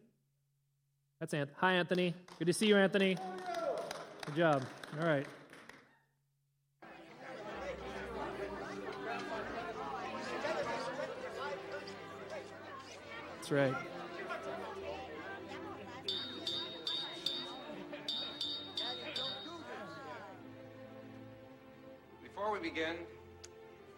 That's 1.20 1.32
Anthony. 1.32 1.56
Hi, 1.60 1.72
Anthony. 1.74 2.14
Good 2.38 2.46
to 2.46 2.52
see 2.52 2.66
you, 2.66 2.76
Anthony. 2.76 3.16
Good 4.26 4.36
job. 4.36 4.64
All 5.00 5.06
right. 5.06 5.26
That's 13.48 13.52
right. 13.52 13.74
Before 22.24 22.50
we 22.50 22.58
begin, 22.58 22.96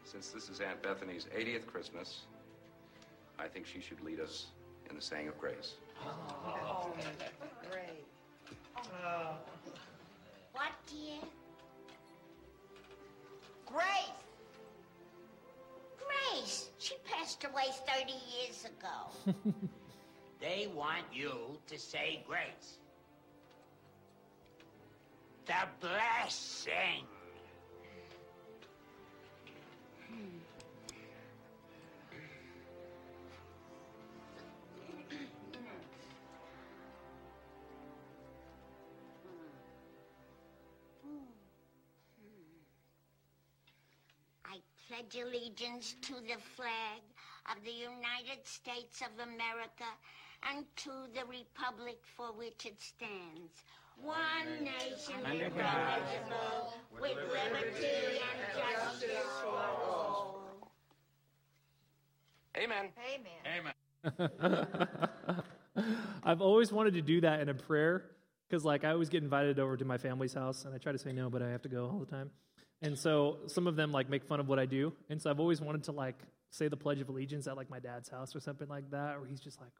since 0.05 0.29
this 0.29 0.51
is 0.51 0.61
Aunt 0.61 0.83
Bethany's 0.83 1.29
80th 1.35 1.67
Christmas, 1.67 2.25
I 3.39 3.49
think 3.49 3.65
she 3.65 3.81
should 3.81 4.03
lead 4.03 4.21
us 4.21 4.49
in 4.91 4.97
the 4.97 5.01
saying 5.01 5.29
of 5.29 5.39
grace. 5.39 5.77
Oh, 6.05 6.93
great. 7.71 8.05
Uh, 8.77 9.33
what, 10.53 10.73
dear? 10.87 11.27
Grace. 13.65 14.18
She 16.89 16.95
passed 17.05 17.45
away 17.45 17.65
30 17.87 18.13
years 18.13 18.65
ago. 18.65 19.35
they 20.41 20.69
want 20.75 21.05
you 21.13 21.59
to 21.67 21.79
say 21.79 22.25
grace. 22.27 22.79
The 25.45 25.69
blessing. 25.81 27.05
Pledge 44.99 45.25
allegiance 45.25 45.97
to 46.03 46.15
the 46.15 46.41
flag 46.57 47.03
of 47.51 47.63
the 47.65 47.71
United 47.71 48.45
States 48.45 49.01
of 49.03 49.13
America 49.23 49.85
and 50.51 50.65
to 50.77 50.91
the 51.15 51.25
republic 51.27 51.99
for 52.17 52.27
which 52.37 52.67
it 52.67 52.81
stands, 52.81 53.65
one 54.01 54.65
nation 54.65 55.21
indivisible, 55.25 56.75
with 57.01 57.17
liberty 57.17 58.21
and 58.23 58.41
justice 58.57 59.11
for 59.43 59.61
all. 59.85 60.71
Amen. 62.57 62.89
Amen. 63.15 63.73
Amen. 64.15 65.43
I've 66.25 66.41
always 66.41 66.73
wanted 66.73 66.95
to 66.95 67.03
do 67.03 67.21
that 67.21 67.41
in 67.41 67.49
a 67.49 67.55
prayer 67.55 68.05
because, 68.49 68.65
like, 68.65 68.85
I 68.85 68.91
always 68.91 69.09
get 69.09 69.23
invited 69.23 69.59
over 69.59 69.77
to 69.77 69.85
my 69.85 69.99
family's 69.99 70.35
house, 70.35 70.65
and 70.65 70.75
I 70.75 70.79
try 70.79 70.93
to 70.93 70.99
say 70.99 71.13
no, 71.13 71.31
but 71.31 71.43
I 71.43 71.51
have 71.51 71.63
to 71.63 71.69
go 71.69 71.85
all 71.85 71.99
the 71.99 72.07
time. 72.07 72.31
And 72.81 72.97
so 72.97 73.39
some 73.47 73.67
of 73.67 73.77
them 73.77 73.91
like 73.91 74.09
make 74.09 74.25
fun 74.25 74.41
of 74.41 74.49
what 74.49 74.59
I 74.59 74.67
do. 74.67 74.93
And 75.11 75.21
so 75.21 75.31
I've 75.31 75.41
always 75.41 75.61
wanted 75.61 75.85
to 75.85 75.93
like 75.93 76.19
say 76.51 76.69
the 76.69 76.77
Pledge 76.77 77.01
of 77.01 77.09
Allegiance 77.09 77.47
at 77.47 77.57
like 77.57 77.71
my 77.71 77.81
dad's 77.81 78.09
house 78.09 78.35
or 78.37 78.41
something 78.41 78.69
like 78.69 78.91
that, 78.91 79.19
where 79.19 79.29
he's 79.29 79.41
just 79.41 79.61
like, 79.61 79.73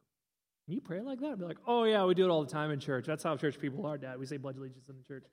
Can 0.65 0.75
you 0.75 0.81
pray 0.81 1.01
like 1.01 1.19
that? 1.21 1.31
I'd 1.31 1.39
be 1.39 1.45
like, 1.45 1.59
Oh 1.65 1.85
yeah, 1.85 2.03
we 2.05 2.13
do 2.13 2.25
it 2.25 2.29
all 2.29 2.43
the 2.43 2.51
time 2.51 2.71
in 2.71 2.79
church. 2.79 3.05
That's 3.05 3.23
how 3.23 3.37
church 3.37 3.59
people 3.59 3.85
are, 3.85 3.97
Dad. 3.97 4.19
We 4.19 4.25
say 4.25 4.37
Pledge 4.37 4.55
of 4.55 4.61
Allegiance 4.61 4.89
in 4.89 4.97
the 4.97 5.03
church. 5.03 5.25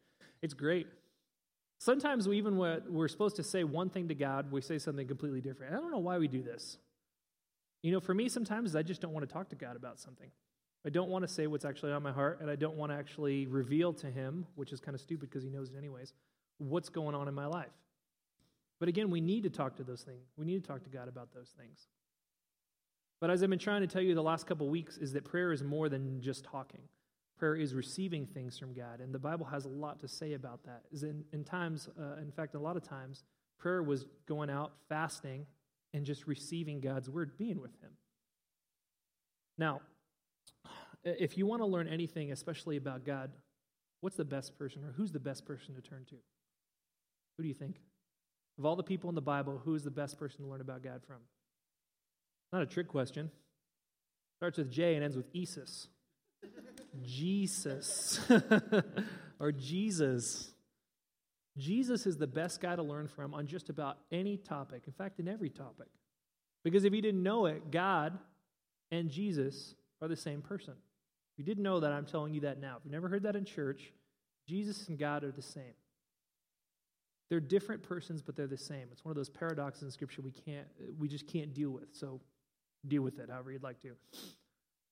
It's 0.42 0.54
great. 0.54 0.86
Sometimes 1.78 2.26
we 2.26 2.38
even 2.38 2.56
we're 2.56 3.08
supposed 3.08 3.36
to 3.36 3.42
say 3.42 3.64
one 3.64 3.90
thing 3.90 4.08
to 4.08 4.14
God, 4.14 4.50
we 4.50 4.60
say 4.62 4.78
something 4.78 5.06
completely 5.06 5.40
different. 5.40 5.74
I 5.74 5.76
don't 5.76 5.90
know 5.90 5.98
why 5.98 6.18
we 6.18 6.28
do 6.28 6.42
this. 6.42 6.78
You 7.82 7.92
know, 7.92 8.00
for 8.00 8.14
me, 8.14 8.28
sometimes 8.28 8.74
I 8.74 8.82
just 8.82 9.02
don't 9.02 9.12
want 9.12 9.28
to 9.28 9.32
talk 9.32 9.50
to 9.50 9.56
God 9.56 9.76
about 9.76 10.00
something. 10.00 10.30
I 10.86 10.88
don't 10.88 11.10
want 11.10 11.26
to 11.26 11.28
say 11.28 11.46
what's 11.46 11.66
actually 11.66 11.92
on 11.92 12.02
my 12.02 12.12
heart, 12.12 12.40
and 12.40 12.50
I 12.50 12.56
don't 12.56 12.76
want 12.76 12.92
to 12.92 12.96
actually 12.96 13.46
reveal 13.46 13.92
to 13.94 14.06
Him, 14.06 14.46
which 14.54 14.72
is 14.72 14.80
kind 14.80 14.94
of 14.94 15.00
stupid 15.00 15.28
because 15.28 15.42
He 15.42 15.50
knows 15.50 15.70
it 15.70 15.76
anyways 15.76 16.14
what's 16.58 16.88
going 16.88 17.14
on 17.14 17.28
in 17.28 17.34
my 17.34 17.46
life. 17.46 17.72
But 18.78 18.88
again, 18.88 19.10
we 19.10 19.20
need 19.20 19.44
to 19.44 19.50
talk 19.50 19.76
to 19.76 19.84
those 19.84 20.02
things. 20.02 20.26
We 20.36 20.44
need 20.44 20.62
to 20.62 20.68
talk 20.68 20.82
to 20.84 20.90
God 20.90 21.08
about 21.08 21.32
those 21.34 21.54
things. 21.58 21.88
But 23.20 23.30
as 23.30 23.42
I've 23.42 23.50
been 23.50 23.58
trying 23.58 23.80
to 23.80 23.86
tell 23.86 24.02
you 24.02 24.14
the 24.14 24.22
last 24.22 24.46
couple 24.46 24.68
weeks, 24.68 24.98
is 24.98 25.12
that 25.14 25.24
prayer 25.24 25.52
is 25.52 25.62
more 25.62 25.88
than 25.88 26.20
just 26.20 26.44
talking. 26.44 26.82
Prayer 27.38 27.56
is 27.56 27.74
receiving 27.74 28.26
things 28.26 28.58
from 28.58 28.72
God, 28.72 29.00
and 29.00 29.14
the 29.14 29.18
Bible 29.18 29.46
has 29.46 29.64
a 29.64 29.68
lot 29.68 30.00
to 30.00 30.08
say 30.08 30.34
about 30.34 30.62
that. 30.64 30.82
Is 30.90 31.02
in, 31.02 31.24
in 31.32 31.44
times, 31.44 31.88
uh, 31.98 32.20
in 32.20 32.30
fact, 32.30 32.54
a 32.54 32.58
lot 32.58 32.76
of 32.76 32.82
times, 32.82 33.24
prayer 33.58 33.82
was 33.82 34.06
going 34.26 34.50
out, 34.50 34.72
fasting, 34.88 35.46
and 35.92 36.04
just 36.04 36.26
receiving 36.26 36.80
God's 36.80 37.08
word, 37.08 37.36
being 37.38 37.60
with 37.60 37.72
Him. 37.82 37.90
Now, 39.58 39.80
if 41.04 41.38
you 41.38 41.46
want 41.46 41.62
to 41.62 41.66
learn 41.66 41.88
anything, 41.88 42.32
especially 42.32 42.76
about 42.76 43.04
God, 43.04 43.30
what's 44.00 44.16
the 44.16 44.24
best 44.24 44.58
person 44.58 44.84
or 44.84 44.92
who's 44.92 45.12
the 45.12 45.20
best 45.20 45.46
person 45.46 45.74
to 45.74 45.80
turn 45.80 46.04
to? 46.10 46.16
Who 47.36 47.42
do 47.42 47.48
you 47.48 47.54
think? 47.54 47.76
Of 48.58 48.64
all 48.64 48.76
the 48.76 48.82
people 48.82 49.08
in 49.08 49.14
the 49.14 49.20
Bible, 49.20 49.60
who 49.64 49.74
is 49.74 49.82
the 49.82 49.90
best 49.90 50.18
person 50.18 50.44
to 50.44 50.50
learn 50.50 50.60
about 50.60 50.82
God 50.82 51.02
from? 51.06 51.18
Not 52.52 52.62
a 52.62 52.66
trick 52.66 52.88
question. 52.88 53.30
Starts 54.38 54.58
with 54.58 54.70
J 54.70 54.94
and 54.94 55.04
ends 55.04 55.16
with 55.16 55.26
Isis. 55.36 55.88
Jesus. 57.02 58.20
or 59.40 59.52
Jesus. 59.52 60.50
Jesus 61.58 62.06
is 62.06 62.16
the 62.16 62.26
best 62.26 62.60
guy 62.60 62.76
to 62.76 62.82
learn 62.82 63.08
from 63.08 63.34
on 63.34 63.46
just 63.46 63.70
about 63.70 63.98
any 64.10 64.36
topic. 64.36 64.82
In 64.86 64.92
fact, 64.92 65.18
in 65.20 65.28
every 65.28 65.50
topic. 65.50 65.88
Because 66.64 66.84
if 66.84 66.92
you 66.92 67.02
didn't 67.02 67.22
know 67.22 67.46
it, 67.46 67.70
God 67.70 68.18
and 68.90 69.10
Jesus 69.10 69.74
are 70.02 70.08
the 70.08 70.16
same 70.16 70.42
person. 70.42 70.74
If 71.34 71.38
you 71.38 71.44
didn't 71.44 71.62
know 71.62 71.80
that, 71.80 71.92
I'm 71.92 72.06
telling 72.06 72.34
you 72.34 72.40
that 72.42 72.60
now. 72.60 72.76
If 72.78 72.84
you've 72.84 72.92
never 72.92 73.08
heard 73.08 73.22
that 73.24 73.36
in 73.36 73.44
church, 73.44 73.92
Jesus 74.48 74.88
and 74.88 74.98
God 74.98 75.24
are 75.24 75.32
the 75.32 75.42
same. 75.42 75.74
They're 77.28 77.40
different 77.40 77.82
persons, 77.82 78.22
but 78.22 78.36
they're 78.36 78.46
the 78.46 78.56
same. 78.56 78.86
It's 78.92 79.04
one 79.04 79.10
of 79.10 79.16
those 79.16 79.30
paradoxes 79.30 79.82
in 79.82 79.90
Scripture 79.90 80.22
we 80.22 80.30
can't, 80.30 80.66
we 80.98 81.08
just 81.08 81.26
can't 81.26 81.52
deal 81.52 81.70
with. 81.70 81.88
So 81.92 82.20
deal 82.86 83.02
with 83.02 83.18
it 83.18 83.28
however 83.30 83.50
you'd 83.50 83.62
like 83.62 83.80
to. 83.80 83.92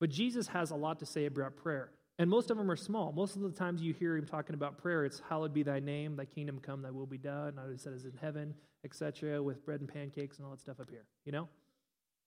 But 0.01 0.11
Jesus 0.11 0.49
has 0.49 0.71
a 0.71 0.75
lot 0.75 0.99
to 0.99 1.07
say 1.07 1.27
about 1.27 1.57
prayer. 1.57 1.91
And 2.19 2.31
most 2.31 2.51
of 2.51 2.57
them 2.57 2.71
are 2.71 2.77
small. 2.77 3.13
Most 3.13 3.35
of 3.35 3.43
the 3.43 3.51
times 3.51 3.83
you 3.83 3.93
hear 3.93 4.17
him 4.17 4.27
talking 4.27 4.55
about 4.55 4.79
prayer, 4.79 5.05
it's 5.05 5.21
hallowed 5.29 5.53
be 5.53 5.65
thy 5.65 5.81
name, 5.81 6.15
thy 6.15 6.25
kingdom 6.25 6.61
come, 6.61 6.83
thy 6.83 6.91
will 6.91 7.07
be 7.07 7.19
done. 7.19 7.59
I 7.59 7.77
said 7.77 7.93
is 7.93 8.05
in 8.05 8.13
heaven, 8.21 8.55
etc., 8.85 9.43
with 9.43 9.65
bread 9.65 9.81
and 9.81 9.93
pancakes 9.93 10.37
and 10.37 10.47
all 10.47 10.53
that 10.53 10.61
stuff 10.61 10.79
up 10.79 10.91
here. 10.91 11.07
You 11.25 11.33
know? 11.33 11.49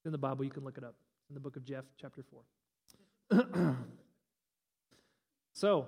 In 0.04 0.12
the 0.12 0.18
Bible, 0.18 0.44
you 0.44 0.50
can 0.50 0.64
look 0.64 0.76
it 0.76 0.84
up. 0.84 0.94
In 1.30 1.34
the 1.34 1.40
book 1.40 1.56
of 1.56 1.64
Jeff, 1.64 1.84
chapter 1.98 2.22
4. 3.30 3.76
so, 5.54 5.86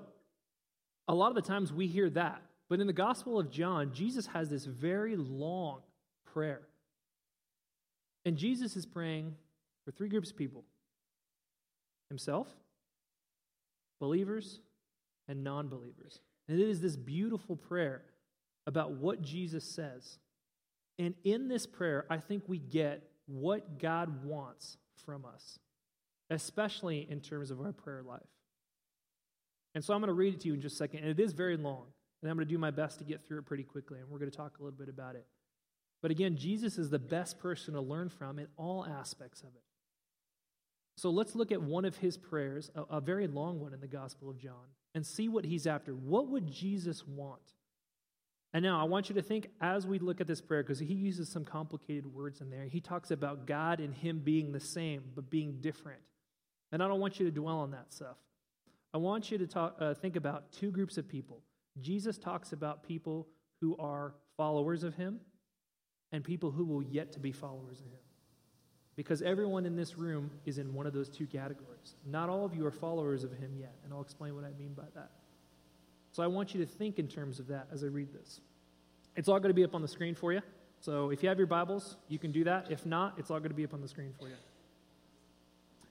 a 1.09 1.15
lot 1.15 1.29
of 1.29 1.35
the 1.35 1.43
times 1.43 1.73
we 1.73 1.87
hear 1.87 2.09
that. 2.11 2.43
But 2.71 2.79
in 2.79 2.87
the 2.87 2.93
Gospel 2.93 3.39
of 3.39 3.51
John, 3.51 3.91
Jesus 3.93 4.27
has 4.29 4.49
this 4.49 4.65
very 4.65 5.17
long 5.17 5.81
prayer. 6.25 6.63
And 8.25 8.37
Jesus 8.37 8.77
is 8.77 8.87
praying 8.87 9.35
for 9.85 9.91
three 9.91 10.09
groups 10.09 10.31
of 10.31 10.37
people 10.37 10.65
himself, 12.09 12.49
believers, 13.99 14.61
and 15.27 15.43
non 15.43 15.69
believers. 15.69 16.21
And 16.49 16.61
it 16.61 16.69
is 16.69 16.81
this 16.81 16.97
beautiful 16.97 17.57
prayer 17.57 18.03
about 18.69 18.93
what 18.93 19.21
Jesus 19.21 19.65
says. 19.65 20.19
And 20.99 21.15
in 21.25 21.49
this 21.49 21.67
prayer, 21.67 22.07
I 22.09 22.19
think 22.19 22.45
we 22.47 22.59
get 22.59 23.03
what 23.27 23.81
God 23.81 24.25
wants 24.25 24.77
from 25.05 25.25
us, 25.25 25.59
especially 26.29 27.07
in 27.11 27.21
terms 27.21 27.51
of 27.51 27.61
our 27.61 27.73
prayer 27.73 28.03
life. 28.03 28.21
And 29.75 29.85
so 29.85 29.93
I'm 29.93 30.01
going 30.01 30.09
to 30.09 30.15
read 30.15 30.35
it 30.35 30.41
to 30.43 30.49
you 30.49 30.55
in 30.55 30.61
just 30.61 30.75
a 30.75 30.79
second. 30.79 31.01
And 31.01 31.09
it 31.09 31.21
is 31.21 31.33
very 31.33 31.57
long. 31.57 31.87
And 32.23 32.31
I'm 32.31 32.37
going 32.37 32.47
to 32.47 32.53
do 32.53 32.59
my 32.59 32.71
best 32.71 32.99
to 32.99 33.05
get 33.05 33.27
through 33.27 33.39
it 33.39 33.47
pretty 33.47 33.63
quickly. 33.63 33.99
And 33.99 34.09
we're 34.09 34.19
going 34.19 34.31
to 34.31 34.37
talk 34.37 34.59
a 34.59 34.63
little 34.63 34.79
bit 34.79 34.89
about 34.89 35.15
it. 35.15 35.27
But 36.03 36.11
again, 36.11 36.37
Jesus 36.37 36.79
is 36.79 36.91
the 36.91 36.99
best 36.99 37.39
person 37.39 37.75
to 37.75 37.81
learn 37.81 38.09
from 38.09 38.39
in 38.39 38.47
all 38.57 38.87
aspects 38.87 39.41
of 39.43 39.49
it. 39.49 39.63
So 40.97 41.11
let's 41.11 41.35
look 41.35 41.51
at 41.51 41.63
one 41.63 41.85
of 41.85 41.97
his 41.97 42.17
prayers, 42.17 42.71
a, 42.75 42.97
a, 42.97 43.01
very 43.01 43.27
long 43.27 43.59
one 43.59 43.73
in 43.73 43.81
the 43.81 43.87
Gospel 43.87 44.29
of 44.29 44.39
John, 44.39 44.75
and 44.95 45.07
see 45.07 45.29
what 45.29 45.45
he's 45.45 45.67
after. 45.67 45.93
What 45.93 46.29
would 46.29 46.51
Jesus 46.51 47.07
want? 47.07 47.41
And 48.53 48.63
now 48.63 48.81
I 48.81 48.85
want 48.85 49.09
you 49.09 49.15
to 49.15 49.23
think 49.23 49.49
as 49.61 49.87
we 49.87 49.99
look 49.99 50.21
at 50.21 50.27
this 50.27 50.41
prayer, 50.41 50.63
because 50.63 50.81
he 50.81 50.93
uses 50.93 51.29
some 51.29 51.45
complicated 51.45 52.07
words 52.07 52.41
in 52.41 52.51
there. 52.51 52.65
He 52.65 52.81
talks 52.81 53.11
about 53.11 53.47
God 53.47 53.81
and 53.81 53.95
him 53.95 54.19
being 54.19 54.53
the 54.53 54.61
same, 54.61 55.05
but 55.15 55.31
being 55.31 55.59
different. 55.61 56.01
And 56.73 56.83
I 56.83 56.89
don't 56.89 57.01
want 57.01 57.19
you 57.19 57.27
to 57.27 57.33
dwell 57.33 57.61
on 57.61 57.71
that 57.71 57.93
stuff. 57.93 58.17
I 58.93 58.99
want 58.99 59.31
you 59.31 59.39
to 59.39 59.47
talk, 59.47 59.77
uh, 59.81 59.95
think 59.95 60.17
about 60.17 60.53
two 60.53 60.71
groups 60.71 60.99
of 60.99 61.09
people. 61.09 61.43
Jesus 61.81 62.19
talks 62.19 62.53
about 62.53 62.83
people 62.83 63.29
who 63.61 63.77
are 63.79 64.15
followers 64.37 64.83
of 64.83 64.95
him 64.95 65.21
and 66.13 66.25
people 66.25 66.51
who 66.51 66.65
will 66.65 66.83
yet 66.83 67.13
to 67.13 67.21
be 67.21 67.33
followers 67.33 67.81
of 67.81 67.87
him. 67.87 68.01
Because 68.97 69.23
everyone 69.23 69.65
in 69.67 69.77
this 69.77 69.97
room 69.97 70.31
is 70.45 70.59
in 70.59 70.75
one 70.75 70.87
of 70.87 70.93
those 70.93 71.09
two 71.09 71.27
categories. 71.27 71.95
Not 72.05 72.29
all 72.29 72.45
of 72.45 72.55
you 72.55 72.67
are 72.67 72.71
followers 72.71 73.25
of 73.25 73.33
him 73.33 73.53
yet, 73.57 73.75
and 73.85 73.93
I'll 73.93 74.03
explain 74.03 74.35
what 74.35 74.45
I 74.45 74.53
mean 74.59 74.75
by 74.75 74.85
that. 74.95 75.11
So 76.13 76.23
I 76.23 76.27
want 76.27 76.55
you 76.55 76.65
to 76.65 76.71
think 76.71 76.99
in 76.99 77.07
terms 77.07 77.39
of 77.39 77.47
that 77.49 77.69
as 77.73 77.85
I 77.85 77.87
read 77.87 78.13
this. 78.13 78.41
It's 79.17 79.29
all 79.29 79.39
going 79.39 79.51
to 79.51 79.55
be 79.55 79.65
up 79.65 79.75
on 79.75 79.83
the 79.83 79.89
screen 79.89 80.15
for 80.15 80.33
you. 80.33 80.41
So 80.81 81.11
if 81.11 81.23
you 81.23 81.29
have 81.29 81.39
your 81.39 81.47
Bibles, 81.47 81.97
you 82.09 82.19
can 82.19 82.33
do 82.33 82.45
that. 82.45 82.71
If 82.71 82.85
not, 82.85 83.15
it's 83.19 83.31
all 83.31 83.39
going 83.39 83.51
to 83.51 83.57
be 83.57 83.65
up 83.65 83.75
on 83.75 83.81
the 83.81 83.89
screen 83.89 84.13
for 84.19 84.29
you. 84.29 84.35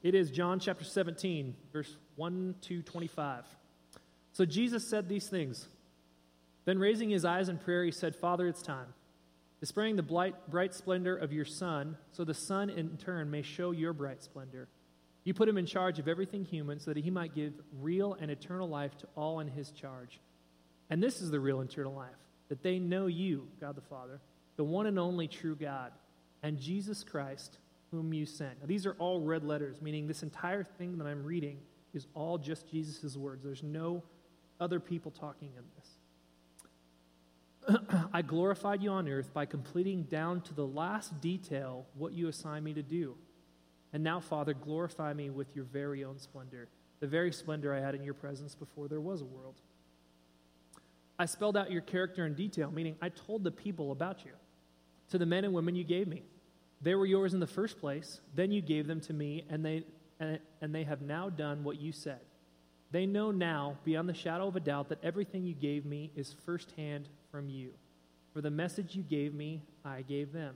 It 0.01 0.15
is 0.15 0.31
John 0.31 0.59
chapter 0.59 0.83
17, 0.83 1.55
verse 1.71 1.97
1 2.15 2.55
to 2.61 2.81
25. 2.81 3.45
So 4.31 4.45
Jesus 4.45 4.87
said 4.87 5.09
these 5.09 5.27
things. 5.27 5.67
Then 6.65 6.79
raising 6.79 7.09
his 7.09 7.25
eyes 7.25 7.49
in 7.49 7.57
prayer, 7.57 7.83
he 7.83 7.91
said, 7.91 8.15
Father, 8.15 8.47
it's 8.47 8.61
time 8.61 8.93
displaying 9.59 9.95
the 9.95 10.03
bright, 10.03 10.35
bright 10.49 10.73
splendor 10.73 11.15
of 11.15 11.33
your 11.33 11.45
Son, 11.45 11.97
so 12.11 12.23
the 12.23 12.33
Son 12.33 12.69
in 12.69 12.97
turn 12.97 13.29
may 13.29 13.41
show 13.41 13.71
your 13.71 13.93
bright 13.93 14.23
splendor. 14.23 14.69
You 15.25 15.33
put 15.33 15.49
him 15.49 15.57
in 15.57 15.65
charge 15.65 15.99
of 15.99 16.07
everything 16.07 16.45
human 16.45 16.79
so 16.79 16.93
that 16.93 17.03
he 17.03 17.11
might 17.11 17.35
give 17.35 17.53
real 17.81 18.13
and 18.13 18.31
eternal 18.31 18.69
life 18.69 18.97
to 18.99 19.07
all 19.15 19.41
in 19.41 19.47
his 19.47 19.71
charge. 19.71 20.19
And 20.89 21.03
this 21.03 21.21
is 21.21 21.29
the 21.29 21.39
real 21.39 21.61
eternal 21.61 21.93
life 21.93 22.09
that 22.47 22.63
they 22.63 22.79
know 22.79 23.05
you, 23.05 23.47
God 23.61 23.75
the 23.75 23.81
Father, 23.81 24.19
the 24.55 24.63
one 24.63 24.87
and 24.87 24.97
only 24.97 25.27
true 25.27 25.55
God, 25.55 25.91
and 26.41 26.57
Jesus 26.57 27.03
Christ, 27.03 27.59
whom 27.91 28.11
you 28.11 28.25
sent. 28.25 28.61
Now, 28.61 28.65
these 28.65 28.85
are 28.85 28.95
all 28.97 29.21
red 29.21 29.43
letters, 29.43 29.81
meaning 29.81 30.07
this 30.07 30.23
entire 30.23 30.63
thing 30.63 30.97
that 30.97 31.05
I'm 31.05 31.23
reading 31.23 31.59
is 31.93 32.07
all 32.15 32.37
just 32.37 32.67
Jesus' 32.67 33.15
words. 33.15 33.43
There's 33.43 33.61
no 33.61 34.03
other 34.59 34.79
people 34.79 35.11
talking 35.11 35.51
in 35.57 35.63
this. 35.75 35.99
I 38.13 38.21
glorified 38.21 38.81
you 38.81 38.91
on 38.91 39.07
earth 39.07 39.33
by 39.33 39.45
completing 39.45 40.03
down 40.03 40.41
to 40.41 40.53
the 40.53 40.65
last 40.65 41.21
detail 41.21 41.85
what 41.95 42.13
you 42.13 42.27
assigned 42.27 42.65
me 42.65 42.73
to 42.73 42.83
do. 42.83 43.15
And 43.93 44.03
now, 44.03 44.19
Father, 44.19 44.53
glorify 44.53 45.13
me 45.13 45.29
with 45.29 45.55
your 45.55 45.65
very 45.65 46.03
own 46.03 46.19
splendor, 46.19 46.67
the 46.99 47.07
very 47.07 47.31
splendor 47.31 47.73
I 47.73 47.79
had 47.79 47.95
in 47.95 48.03
your 48.03 48.13
presence 48.13 48.55
before 48.55 48.87
there 48.87 49.01
was 49.01 49.21
a 49.21 49.25
world. 49.25 49.55
I 51.17 51.25
spelled 51.25 51.57
out 51.57 51.71
your 51.71 51.81
character 51.81 52.25
in 52.25 52.33
detail, 52.33 52.71
meaning 52.71 52.95
I 53.01 53.09
told 53.09 53.43
the 53.43 53.51
people 53.51 53.91
about 53.91 54.23
you, 54.25 54.31
to 55.09 55.17
the 55.17 55.25
men 55.25 55.43
and 55.43 55.53
women 55.53 55.75
you 55.75 55.83
gave 55.83 56.07
me. 56.07 56.23
They 56.81 56.95
were 56.95 57.05
yours 57.05 57.33
in 57.33 57.39
the 57.39 57.47
first 57.47 57.79
place, 57.79 58.21
then 58.35 58.51
you 58.51 58.61
gave 58.61 58.87
them 58.87 59.01
to 59.01 59.13
me, 59.13 59.43
and 59.49 59.65
they, 59.65 59.83
and, 60.19 60.39
and 60.61 60.73
they 60.73 60.83
have 60.83 61.01
now 61.01 61.29
done 61.29 61.63
what 61.63 61.81
you 61.81 61.91
said. 61.91 62.21
They 62.91 63.05
know 63.05 63.31
now, 63.31 63.77
beyond 63.83 64.09
the 64.09 64.13
shadow 64.13 64.47
of 64.47 64.55
a 64.55 64.59
doubt, 64.59 64.89
that 64.89 65.03
everything 65.03 65.45
you 65.45 65.53
gave 65.53 65.85
me 65.85 66.11
is 66.15 66.35
firsthand 66.45 67.07
from 67.31 67.49
you. 67.49 67.71
For 68.33 68.41
the 68.41 68.49
message 68.49 68.95
you 68.95 69.03
gave 69.03 69.33
me, 69.33 69.61
I 69.85 70.01
gave 70.01 70.31
them. 70.31 70.55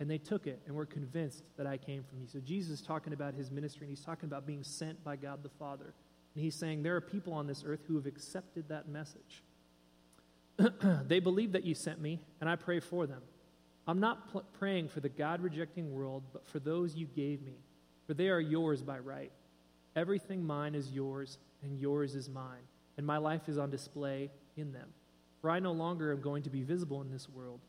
And 0.00 0.10
they 0.10 0.18
took 0.18 0.46
it 0.46 0.60
and 0.66 0.74
were 0.74 0.86
convinced 0.86 1.42
that 1.56 1.66
I 1.66 1.76
came 1.76 2.04
from 2.04 2.20
you. 2.20 2.26
So 2.26 2.38
Jesus 2.40 2.80
is 2.80 2.86
talking 2.86 3.12
about 3.12 3.34
his 3.34 3.50
ministry 3.50 3.86
and 3.86 3.90
he's 3.90 4.04
talking 4.04 4.28
about 4.28 4.46
being 4.46 4.62
sent 4.62 5.02
by 5.02 5.16
God 5.16 5.42
the 5.42 5.48
Father. 5.48 5.92
And 6.34 6.44
he's 6.44 6.54
saying 6.54 6.82
there 6.82 6.94
are 6.96 7.00
people 7.00 7.32
on 7.32 7.46
this 7.46 7.64
earth 7.66 7.80
who 7.86 7.96
have 7.96 8.06
accepted 8.06 8.68
that 8.68 8.88
message. 8.88 9.42
they 11.06 11.20
believe 11.20 11.52
that 11.52 11.64
you 11.64 11.74
sent 11.74 12.00
me, 12.00 12.20
and 12.40 12.48
I 12.48 12.56
pray 12.56 12.80
for 12.80 13.06
them. 13.06 13.22
I'm 13.86 14.00
not 14.00 14.30
pl- 14.30 14.44
praying 14.58 14.88
for 14.88 15.00
the 15.00 15.08
God 15.08 15.40
rejecting 15.40 15.92
world, 15.92 16.22
but 16.32 16.46
for 16.46 16.58
those 16.58 16.94
you 16.94 17.06
gave 17.06 17.42
me, 17.42 17.54
for 18.06 18.14
they 18.14 18.28
are 18.28 18.40
yours 18.40 18.82
by 18.82 18.98
right. 18.98 19.32
Everything 19.96 20.44
mine 20.44 20.74
is 20.74 20.90
yours, 20.90 21.38
and 21.62 21.78
yours 21.78 22.14
is 22.14 22.28
mine, 22.28 22.62
and 22.96 23.06
my 23.06 23.18
life 23.18 23.48
is 23.48 23.58
on 23.58 23.70
display 23.70 24.30
in 24.56 24.72
them. 24.72 24.88
For 25.40 25.50
I 25.50 25.60
no 25.60 25.72
longer 25.72 26.12
am 26.12 26.20
going 26.20 26.42
to 26.44 26.50
be 26.50 26.62
visible 26.62 27.00
in 27.02 27.10
this 27.10 27.28
world. 27.28 27.60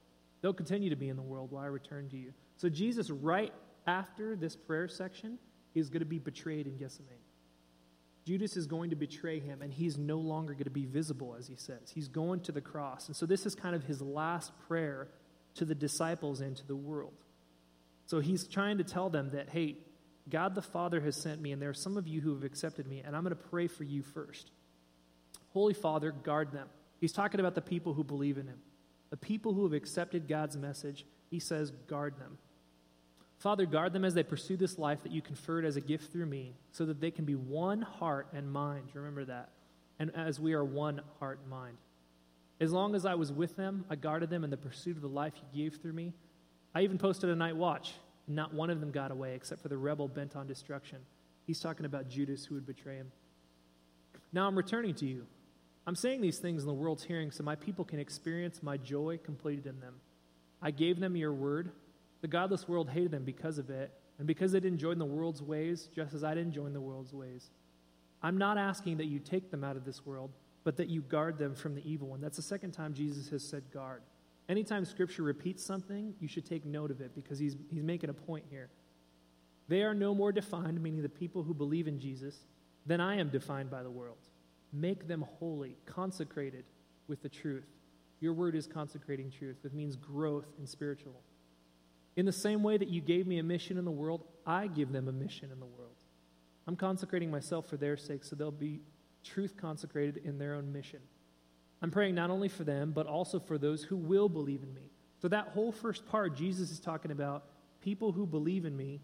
They'll 0.41 0.53
continue 0.53 0.89
to 0.89 0.95
be 0.95 1.09
in 1.09 1.15
the 1.15 1.21
world 1.21 1.51
while 1.51 1.63
I 1.63 1.67
return 1.67 2.09
to 2.09 2.17
you. 2.17 2.33
So, 2.57 2.69
Jesus, 2.69 3.09
right 3.09 3.53
after 3.85 4.35
this 4.35 4.55
prayer 4.55 4.87
section, 4.87 5.37
is 5.75 5.89
going 5.89 5.99
to 5.99 6.05
be 6.05 6.19
betrayed 6.19 6.65
in 6.65 6.77
Gethsemane. 6.77 7.13
Judas 8.25 8.57
is 8.57 8.67
going 8.67 8.89
to 8.91 8.95
betray 8.95 9.39
him, 9.39 9.61
and 9.61 9.71
he's 9.71 9.97
no 9.97 10.17
longer 10.17 10.53
going 10.53 10.65
to 10.65 10.69
be 10.69 10.85
visible, 10.85 11.35
as 11.37 11.47
he 11.47 11.55
says. 11.55 11.91
He's 11.93 12.07
going 12.07 12.41
to 12.41 12.51
the 12.51 12.61
cross. 12.61 13.07
And 13.07 13.15
so, 13.15 13.25
this 13.25 13.45
is 13.45 13.55
kind 13.55 13.75
of 13.75 13.83
his 13.83 14.01
last 14.01 14.51
prayer 14.67 15.09
to 15.55 15.65
the 15.65 15.75
disciples 15.75 16.41
and 16.41 16.55
to 16.55 16.65
the 16.65 16.75
world. 16.75 17.13
So, 18.05 18.19
he's 18.19 18.47
trying 18.47 18.77
to 18.77 18.83
tell 18.83 19.09
them 19.09 19.31
that, 19.31 19.49
hey, 19.49 19.77
God 20.29 20.55
the 20.55 20.61
Father 20.61 21.01
has 21.01 21.15
sent 21.15 21.41
me, 21.41 21.51
and 21.51 21.61
there 21.61 21.69
are 21.69 21.73
some 21.73 21.97
of 21.97 22.07
you 22.07 22.21
who 22.21 22.33
have 22.33 22.43
accepted 22.43 22.87
me, 22.87 23.01
and 23.05 23.15
I'm 23.15 23.23
going 23.23 23.35
to 23.35 23.43
pray 23.49 23.67
for 23.67 23.83
you 23.83 24.01
first. 24.01 24.51
Holy 25.53 25.73
Father, 25.73 26.11
guard 26.11 26.51
them. 26.51 26.67
He's 26.99 27.13
talking 27.13 27.39
about 27.39 27.55
the 27.55 27.61
people 27.61 27.93
who 27.93 28.03
believe 28.03 28.37
in 28.37 28.47
him, 28.47 28.59
the 29.09 29.17
people 29.17 29.53
who 29.53 29.63
have 29.63 29.73
accepted 29.73 30.27
God's 30.27 30.57
message. 30.57 31.05
He 31.31 31.39
says, 31.39 31.71
guard 31.87 32.19
them. 32.19 32.37
Father, 33.37 33.65
guard 33.65 33.93
them 33.93 34.03
as 34.03 34.13
they 34.13 34.23
pursue 34.23 34.57
this 34.57 34.77
life 34.77 35.01
that 35.03 35.11
you 35.11 35.21
conferred 35.21 35.63
as 35.63 35.77
a 35.77 35.81
gift 35.81 36.11
through 36.11 36.25
me, 36.25 36.55
so 36.71 36.85
that 36.85 36.99
they 36.99 37.11
can 37.11 37.25
be 37.25 37.35
one 37.35 37.81
heart 37.81 38.27
and 38.33 38.51
mind. 38.51 38.89
Remember 38.93 39.25
that. 39.25 39.49
And 39.97 40.11
as 40.15 40.39
we 40.39 40.53
are 40.53 40.63
one 40.63 41.01
heart 41.19 41.39
and 41.41 41.49
mind. 41.49 41.77
As 42.59 42.73
long 42.73 42.95
as 42.95 43.05
I 43.05 43.15
was 43.15 43.31
with 43.31 43.55
them, 43.55 43.85
I 43.89 43.95
guarded 43.95 44.29
them 44.29 44.43
in 44.43 44.49
the 44.49 44.57
pursuit 44.57 44.97
of 44.97 45.01
the 45.01 45.07
life 45.07 45.33
you 45.53 45.63
gave 45.63 45.81
through 45.81 45.93
me. 45.93 46.13
I 46.75 46.81
even 46.81 46.97
posted 46.97 47.29
a 47.29 47.35
night 47.35 47.55
watch. 47.55 47.93
Not 48.29 48.53
one 48.53 48.69
of 48.69 48.79
them 48.79 48.91
got 48.91 49.11
away 49.11 49.33
except 49.33 49.61
for 49.61 49.67
the 49.67 49.77
rebel 49.77 50.07
bent 50.07 50.35
on 50.35 50.47
destruction. 50.47 50.99
He's 51.45 51.59
talking 51.59 51.85
about 51.85 52.07
Judas 52.07 52.45
who 52.45 52.55
would 52.55 52.67
betray 52.67 52.95
him. 52.95 53.11
Now 54.31 54.47
I'm 54.47 54.55
returning 54.55 54.93
to 54.95 55.05
you. 55.07 55.25
I'm 55.87 55.95
saying 55.95 56.21
these 56.21 56.37
things 56.37 56.61
in 56.61 56.67
the 56.67 56.73
world's 56.73 57.03
hearing 57.03 57.31
so 57.31 57.43
my 57.43 57.55
people 57.55 57.83
can 57.83 57.99
experience 57.99 58.61
my 58.61 58.77
joy 58.77 59.19
completed 59.23 59.65
in 59.65 59.79
them. 59.79 59.95
I 60.61 60.69
gave 60.69 60.99
them 60.99 61.15
your 61.15 61.33
word. 61.33 61.71
The 62.21 62.27
godless 62.27 62.67
world 62.67 62.89
hated 62.89 63.09
them 63.09 63.23
because 63.23 63.57
of 63.57 63.71
it, 63.71 63.91
and 64.19 64.27
because 64.27 64.51
they 64.51 64.59
didn't 64.59 64.77
join 64.77 64.99
the 64.99 65.05
world's 65.05 65.41
ways, 65.41 65.89
just 65.95 66.13
as 66.13 66.23
I 66.23 66.35
didn't 66.35 66.51
join 66.51 66.73
the 66.73 66.81
world's 66.81 67.13
ways. 67.13 67.49
I'm 68.21 68.37
not 68.37 68.57
asking 68.57 68.97
that 68.97 69.05
you 69.05 69.19
take 69.19 69.49
them 69.49 69.63
out 69.63 69.77
of 69.77 69.85
this 69.85 70.05
world, 70.05 70.31
but 70.63 70.77
that 70.77 70.89
you 70.89 71.01
guard 71.01 71.37
them 71.37 71.55
from 71.55 71.73
the 71.73 71.89
evil 71.89 72.09
one. 72.09 72.21
That's 72.21 72.35
the 72.35 72.43
second 72.43 72.73
time 72.73 72.93
Jesus 72.93 73.29
has 73.29 73.43
said 73.43 73.63
guard. 73.71 74.03
Anytime 74.49 74.83
Scripture 74.83 75.21
repeats 75.21 75.63
something, 75.63 76.15
you 76.19 76.27
should 76.27 76.45
take 76.45 76.65
note 76.65 76.89
of 76.89 77.01
it 77.01 77.13
because 77.13 77.37
he's, 77.37 77.55
he's 77.71 77.83
making 77.83 78.09
a 78.09 78.13
point 78.13 78.45
here. 78.49 78.69
They 79.67 79.83
are 79.83 79.93
no 79.93 80.15
more 80.15 80.31
defined, 80.31 80.81
meaning 80.81 81.03
the 81.03 81.07
people 81.07 81.43
who 81.43 81.53
believe 81.53 81.87
in 81.87 81.99
Jesus, 81.99 82.35
than 82.87 82.99
I 82.99 83.17
am 83.17 83.29
defined 83.29 83.69
by 83.69 83.83
the 83.83 83.91
world. 83.91 84.17
Make 84.73 85.07
them 85.07 85.23
holy, 85.37 85.77
consecrated 85.85 86.65
with 87.07 87.21
the 87.21 87.29
truth. 87.29 87.67
Your 88.19 88.33
word 88.33 88.55
is 88.55 88.65
consecrating 88.65 89.29
truth. 89.29 89.57
It 89.63 89.73
means 89.73 89.95
growth 89.95 90.47
in 90.57 90.65
spiritual. 90.65 91.21
In 92.15 92.25
the 92.25 92.31
same 92.31 92.63
way 92.63 92.77
that 92.77 92.89
you 92.89 93.01
gave 93.01 93.27
me 93.27 93.37
a 93.37 93.43
mission 93.43 93.77
in 93.77 93.85
the 93.85 93.91
world, 93.91 94.23
I 94.47 94.65
give 94.65 94.91
them 94.91 95.07
a 95.07 95.11
mission 95.11 95.51
in 95.51 95.59
the 95.59 95.65
world. 95.67 95.95
I'm 96.67 96.75
consecrating 96.75 97.29
myself 97.29 97.69
for 97.69 97.77
their 97.77 97.97
sake 97.97 98.23
so 98.23 98.35
they'll 98.35 98.51
be 98.51 98.81
truth 99.23 99.55
consecrated 99.55 100.17
in 100.17 100.39
their 100.39 100.55
own 100.55 100.73
mission. 100.73 100.99
I'm 101.81 101.91
praying 101.91 102.15
not 102.15 102.29
only 102.29 102.49
for 102.49 102.63
them, 102.63 102.91
but 102.91 103.07
also 103.07 103.39
for 103.39 103.57
those 103.57 103.83
who 103.83 103.95
will 103.95 104.29
believe 104.29 104.63
in 104.63 104.73
me. 104.73 104.91
So, 105.21 105.27
that 105.27 105.49
whole 105.49 105.71
first 105.71 106.05
part, 106.07 106.35
Jesus 106.35 106.71
is 106.71 106.79
talking 106.79 107.11
about 107.11 107.43
people 107.81 108.11
who 108.11 108.25
believe 108.25 108.65
in 108.65 108.75
me. 108.75 109.01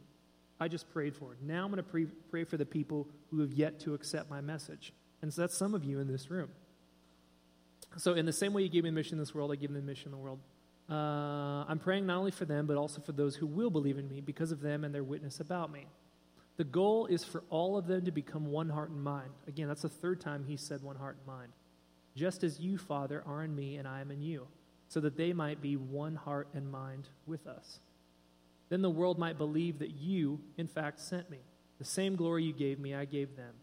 I 0.59 0.69
just 0.69 0.89
prayed 0.93 1.15
for. 1.15 1.35
Now 1.41 1.65
I'm 1.65 1.71
going 1.71 1.83
to 1.83 1.89
pray, 1.89 2.05
pray 2.29 2.45
for 2.45 2.55
the 2.55 2.65
people 2.65 3.09
who 3.29 3.41
have 3.41 3.51
yet 3.51 3.81
to 3.81 3.93
accept 3.93 4.29
my 4.29 4.39
message. 4.39 4.93
And 5.21 5.33
so 5.33 5.41
that's 5.41 5.57
some 5.57 5.73
of 5.73 5.83
you 5.83 5.99
in 5.99 6.07
this 6.07 6.31
room. 6.31 6.49
So, 7.97 8.13
in 8.13 8.25
the 8.25 8.33
same 8.33 8.53
way 8.53 8.63
you 8.63 8.69
gave 8.69 8.83
me 8.83 8.89
a 8.89 8.93
mission 8.93 9.13
in 9.13 9.19
this 9.19 9.33
world, 9.33 9.51
I 9.51 9.55
give 9.55 9.71
them 9.71 9.81
a 9.81 9.85
mission 9.85 10.07
in 10.07 10.11
the 10.11 10.17
world. 10.17 10.39
Uh, 10.89 11.65
I'm 11.67 11.79
praying 11.79 12.05
not 12.05 12.17
only 12.17 12.31
for 12.31 12.45
them, 12.45 12.67
but 12.67 12.77
also 12.77 13.01
for 13.01 13.11
those 13.11 13.35
who 13.35 13.47
will 13.47 13.69
believe 13.69 13.97
in 13.97 14.07
me 14.07 14.21
because 14.21 14.51
of 14.51 14.61
them 14.61 14.83
and 14.83 14.93
their 14.93 15.03
witness 15.03 15.39
about 15.39 15.71
me. 15.71 15.87
The 16.57 16.63
goal 16.63 17.07
is 17.07 17.23
for 17.23 17.43
all 17.49 17.77
of 17.77 17.87
them 17.87 18.05
to 18.05 18.11
become 18.11 18.45
one 18.45 18.69
heart 18.69 18.89
and 18.89 19.03
mind. 19.03 19.31
Again, 19.47 19.67
that's 19.67 19.81
the 19.81 19.89
third 19.89 20.21
time 20.21 20.45
he 20.47 20.57
said 20.57 20.81
one 20.83 20.95
heart 20.95 21.17
and 21.17 21.27
mind. 21.27 21.51
Just 22.15 22.43
as 22.43 22.59
you, 22.59 22.77
Father, 22.77 23.23
are 23.25 23.43
in 23.43 23.55
me 23.55 23.77
and 23.77 23.87
I 23.87 24.01
am 24.01 24.11
in 24.11 24.21
you, 24.21 24.47
so 24.87 24.99
that 25.01 25.17
they 25.17 25.33
might 25.33 25.61
be 25.61 25.75
one 25.75 26.15
heart 26.15 26.47
and 26.53 26.71
mind 26.71 27.09
with 27.25 27.45
us. 27.47 27.79
Then 28.69 28.81
the 28.81 28.89
world 28.89 29.19
might 29.19 29.37
believe 29.37 29.79
that 29.79 29.91
you, 29.91 30.39
in 30.57 30.67
fact, 30.67 30.99
sent 30.99 31.29
me. 31.29 31.39
The 31.77 31.85
same 31.85 32.15
glory 32.15 32.43
you 32.43 32.53
gave 32.53 32.79
me, 32.79 32.95
I 32.95 33.05
gave 33.05 33.35
them. 33.35 33.53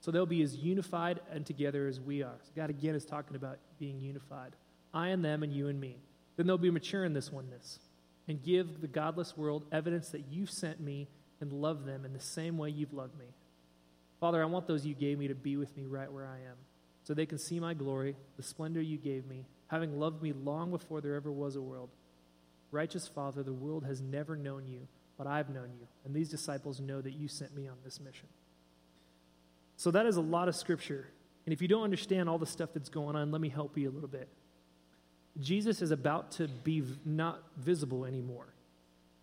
So 0.00 0.10
they'll 0.10 0.26
be 0.26 0.42
as 0.42 0.56
unified 0.56 1.20
and 1.30 1.44
together 1.44 1.86
as 1.86 2.00
we 2.00 2.22
are. 2.22 2.38
So 2.42 2.50
God 2.56 2.70
again 2.70 2.94
is 2.94 3.04
talking 3.04 3.36
about 3.36 3.58
being 3.78 4.00
unified. 4.00 4.52
I 4.94 5.08
and 5.08 5.24
them 5.24 5.42
and 5.42 5.52
you 5.52 5.68
and 5.68 5.80
me. 5.80 5.96
Then 6.36 6.46
they'll 6.46 6.56
be 6.56 6.70
mature 6.70 7.04
in 7.04 7.12
this 7.12 7.32
oneness 7.32 7.80
and 8.28 8.42
give 8.42 8.80
the 8.80 8.86
godless 8.86 9.36
world 9.36 9.64
evidence 9.72 10.10
that 10.10 10.24
you've 10.30 10.50
sent 10.50 10.80
me 10.80 11.08
and 11.40 11.52
love 11.52 11.84
them 11.84 12.04
in 12.04 12.12
the 12.12 12.20
same 12.20 12.58
way 12.58 12.70
you've 12.70 12.92
loved 12.92 13.18
me. 13.18 13.26
Father, 14.20 14.42
I 14.42 14.46
want 14.46 14.66
those 14.66 14.86
you 14.86 14.94
gave 14.94 15.18
me 15.18 15.28
to 15.28 15.34
be 15.34 15.56
with 15.56 15.76
me 15.76 15.84
right 15.86 16.12
where 16.12 16.26
I 16.26 16.36
am, 16.36 16.56
so 17.08 17.14
they 17.14 17.24
can 17.24 17.38
see 17.38 17.58
my 17.58 17.72
glory, 17.72 18.14
the 18.36 18.42
splendor 18.42 18.82
you 18.82 18.98
gave 18.98 19.26
me, 19.26 19.46
having 19.68 19.98
loved 19.98 20.22
me 20.22 20.34
long 20.34 20.70
before 20.70 21.00
there 21.00 21.14
ever 21.14 21.32
was 21.32 21.56
a 21.56 21.62
world. 21.62 21.88
Righteous 22.70 23.08
Father, 23.08 23.42
the 23.42 23.50
world 23.50 23.86
has 23.86 24.02
never 24.02 24.36
known 24.36 24.66
you, 24.66 24.86
but 25.16 25.26
I've 25.26 25.48
known 25.48 25.70
you, 25.80 25.86
and 26.04 26.14
these 26.14 26.28
disciples 26.28 26.80
know 26.80 27.00
that 27.00 27.14
you 27.14 27.26
sent 27.26 27.56
me 27.56 27.66
on 27.66 27.78
this 27.82 27.98
mission. 27.98 28.28
So 29.78 29.90
that 29.92 30.04
is 30.04 30.16
a 30.16 30.20
lot 30.20 30.48
of 30.48 30.54
scripture. 30.54 31.08
And 31.46 31.54
if 31.54 31.62
you 31.62 31.68
don't 31.68 31.82
understand 31.82 32.28
all 32.28 32.36
the 32.36 32.44
stuff 32.44 32.74
that's 32.74 32.90
going 32.90 33.16
on, 33.16 33.30
let 33.30 33.40
me 33.40 33.48
help 33.48 33.78
you 33.78 33.88
a 33.88 33.90
little 33.90 34.06
bit. 34.06 34.28
Jesus 35.40 35.80
is 35.80 35.92
about 35.92 36.32
to 36.32 36.46
be 36.46 36.82
not 37.06 37.42
visible 37.56 38.04
anymore. 38.04 38.52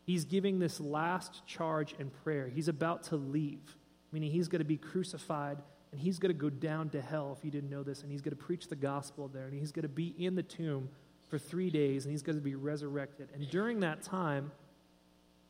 He's 0.08 0.26
giving 0.26 0.58
this 0.58 0.80
last 0.80 1.45
charge 1.45 1.93
and 2.00 2.12
prayer. 2.24 2.48
He's 2.48 2.67
about 2.67 3.04
to 3.04 3.15
leave, 3.15 3.78
meaning 4.12 4.32
he's 4.32 4.48
going 4.48 4.58
to 4.62 4.65
be 4.65 4.78
crucified 4.78 5.60
and 5.96 6.04
he's 6.04 6.20
going 6.20 6.34
to 6.34 6.40
go 6.40 6.50
down 6.50 6.90
to 6.90 7.02
hell 7.02 7.36
if 7.38 7.44
you 7.46 7.52
didn't 7.52 7.70
know 7.70 7.84
this, 7.84 8.02
and 8.02 8.12
he's 8.12 8.22
going 8.22 8.36
to 8.36 8.44
preach 8.44 8.68
the 8.68 8.76
gospel 8.76 9.28
there, 9.28 9.46
and 9.46 9.54
he's 9.54 9.72
going 9.72 9.84
to 9.84 9.90
be 9.90 10.14
in 10.18 10.36
the 10.36 10.44
tomb 10.44 10.90
for 11.30 11.40
three 11.40 11.70
days, 11.70 12.06
and 12.06 12.12
he's 12.12 12.22
going 12.22 12.38
to 12.38 12.44
be 12.44 12.56
resurrected. 12.56 13.30
And 13.34 13.50
during 13.50 13.80
that 13.80 14.02
time, 14.02 14.52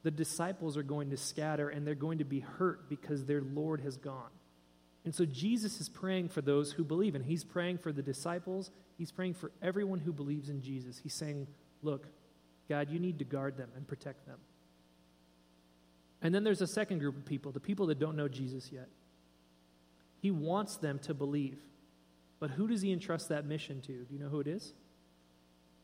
the 0.04 0.12
disciples 0.12 0.78
are 0.78 0.84
going 0.84 1.10
to 1.10 1.18
scatter 1.18 1.70
and 1.70 1.86
they're 1.86 1.96
going 1.96 2.20
to 2.20 2.26
be 2.26 2.40
hurt 2.40 2.90
because 2.90 3.26
their 3.26 3.42
Lord 3.42 3.82
has 3.82 3.98
gone. 3.98 4.30
And 5.04 5.16
so 5.16 5.26
Jesus 5.26 5.82
is 5.82 5.90
praying 5.90 6.30
for 6.30 6.42
those 6.42 6.72
who 6.72 6.84
believe, 6.84 7.16
and 7.16 7.26
he's 7.26 7.44
praying 7.44 7.80
for 7.80 7.92
the 7.92 8.04
disciples 8.04 8.70
He's 8.98 9.12
praying 9.12 9.34
for 9.34 9.52
everyone 9.62 10.00
who 10.00 10.14
believes 10.14 10.50
in 10.50 10.62
Jesus. 10.62 10.98
He's 10.98 11.14
saying, 11.14 11.48
Look, 11.82 12.08
God, 12.70 12.90
you 12.90 13.00
need 13.00 13.20
to 13.20 13.26
guard 13.26 13.58
them 13.58 13.70
and 13.76 13.88
protect 13.88 14.26
them. 14.26 14.40
And 16.22 16.34
then 16.34 16.44
there's 16.44 16.62
a 16.62 16.68
second 16.68 17.00
group 17.00 17.16
of 17.16 17.26
people, 17.26 17.52
the 17.52 17.60
people 17.60 17.88
that 17.88 18.00
don't 18.00 18.16
know 18.16 18.28
Jesus 18.28 18.72
yet. 18.72 18.88
He 20.26 20.32
wants 20.32 20.78
them 20.78 20.98
to 21.04 21.14
believe. 21.14 21.60
But 22.40 22.50
who 22.50 22.68
does 22.68 22.82
he 22.82 22.92
entrust 22.92 23.30
that 23.30 23.46
mission 23.46 23.80
to? 23.82 23.94
Do 23.94 24.08
you 24.12 24.20
know 24.20 24.28
who 24.28 24.40
it 24.40 24.48
is? 24.48 24.74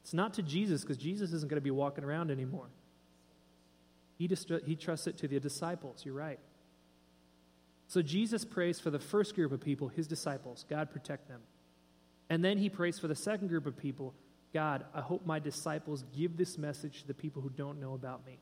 It's 0.02 0.16
not 0.16 0.34
to 0.34 0.42
Jesus, 0.42 0.82
because 0.82 0.98
Jesus 0.98 1.32
isn't 1.32 1.48
going 1.48 1.58
to 1.58 1.62
be 1.62 1.70
walking 1.70 2.04
around 2.04 2.32
anymore. 2.32 2.66
He, 4.18 4.28
he 4.66 4.76
trusts 4.76 5.06
it 5.06 5.16
to 5.20 5.28
the 5.28 5.40
disciples. 5.40 6.04
You're 6.04 6.16
right. 6.16 6.40
So 7.88 8.02
Jesus 8.02 8.44
prays 8.44 8.80
for 8.80 8.90
the 8.90 8.98
first 8.98 9.36
group 9.36 9.52
of 9.52 9.62
people, 9.62 9.90
his 9.90 10.08
disciples. 10.08 10.66
God, 10.68 10.90
protect 10.90 11.28
them. 11.28 11.42
And 12.32 12.44
then 12.44 12.58
he 12.58 12.68
prays 12.68 12.98
for 12.98 13.08
the 13.08 13.14
second 13.14 13.50
group 13.50 13.68
of 13.68 13.78
people 13.78 14.16
God, 14.56 14.86
I 14.96 15.02
hope 15.02 15.24
my 15.24 15.38
disciples 15.38 16.04
give 16.18 16.36
this 16.36 16.58
message 16.58 17.02
to 17.02 17.08
the 17.08 17.14
people 17.14 17.44
who 17.44 17.52
don't 17.52 17.80
know 17.80 17.94
about 17.94 18.26
me. 18.26 18.40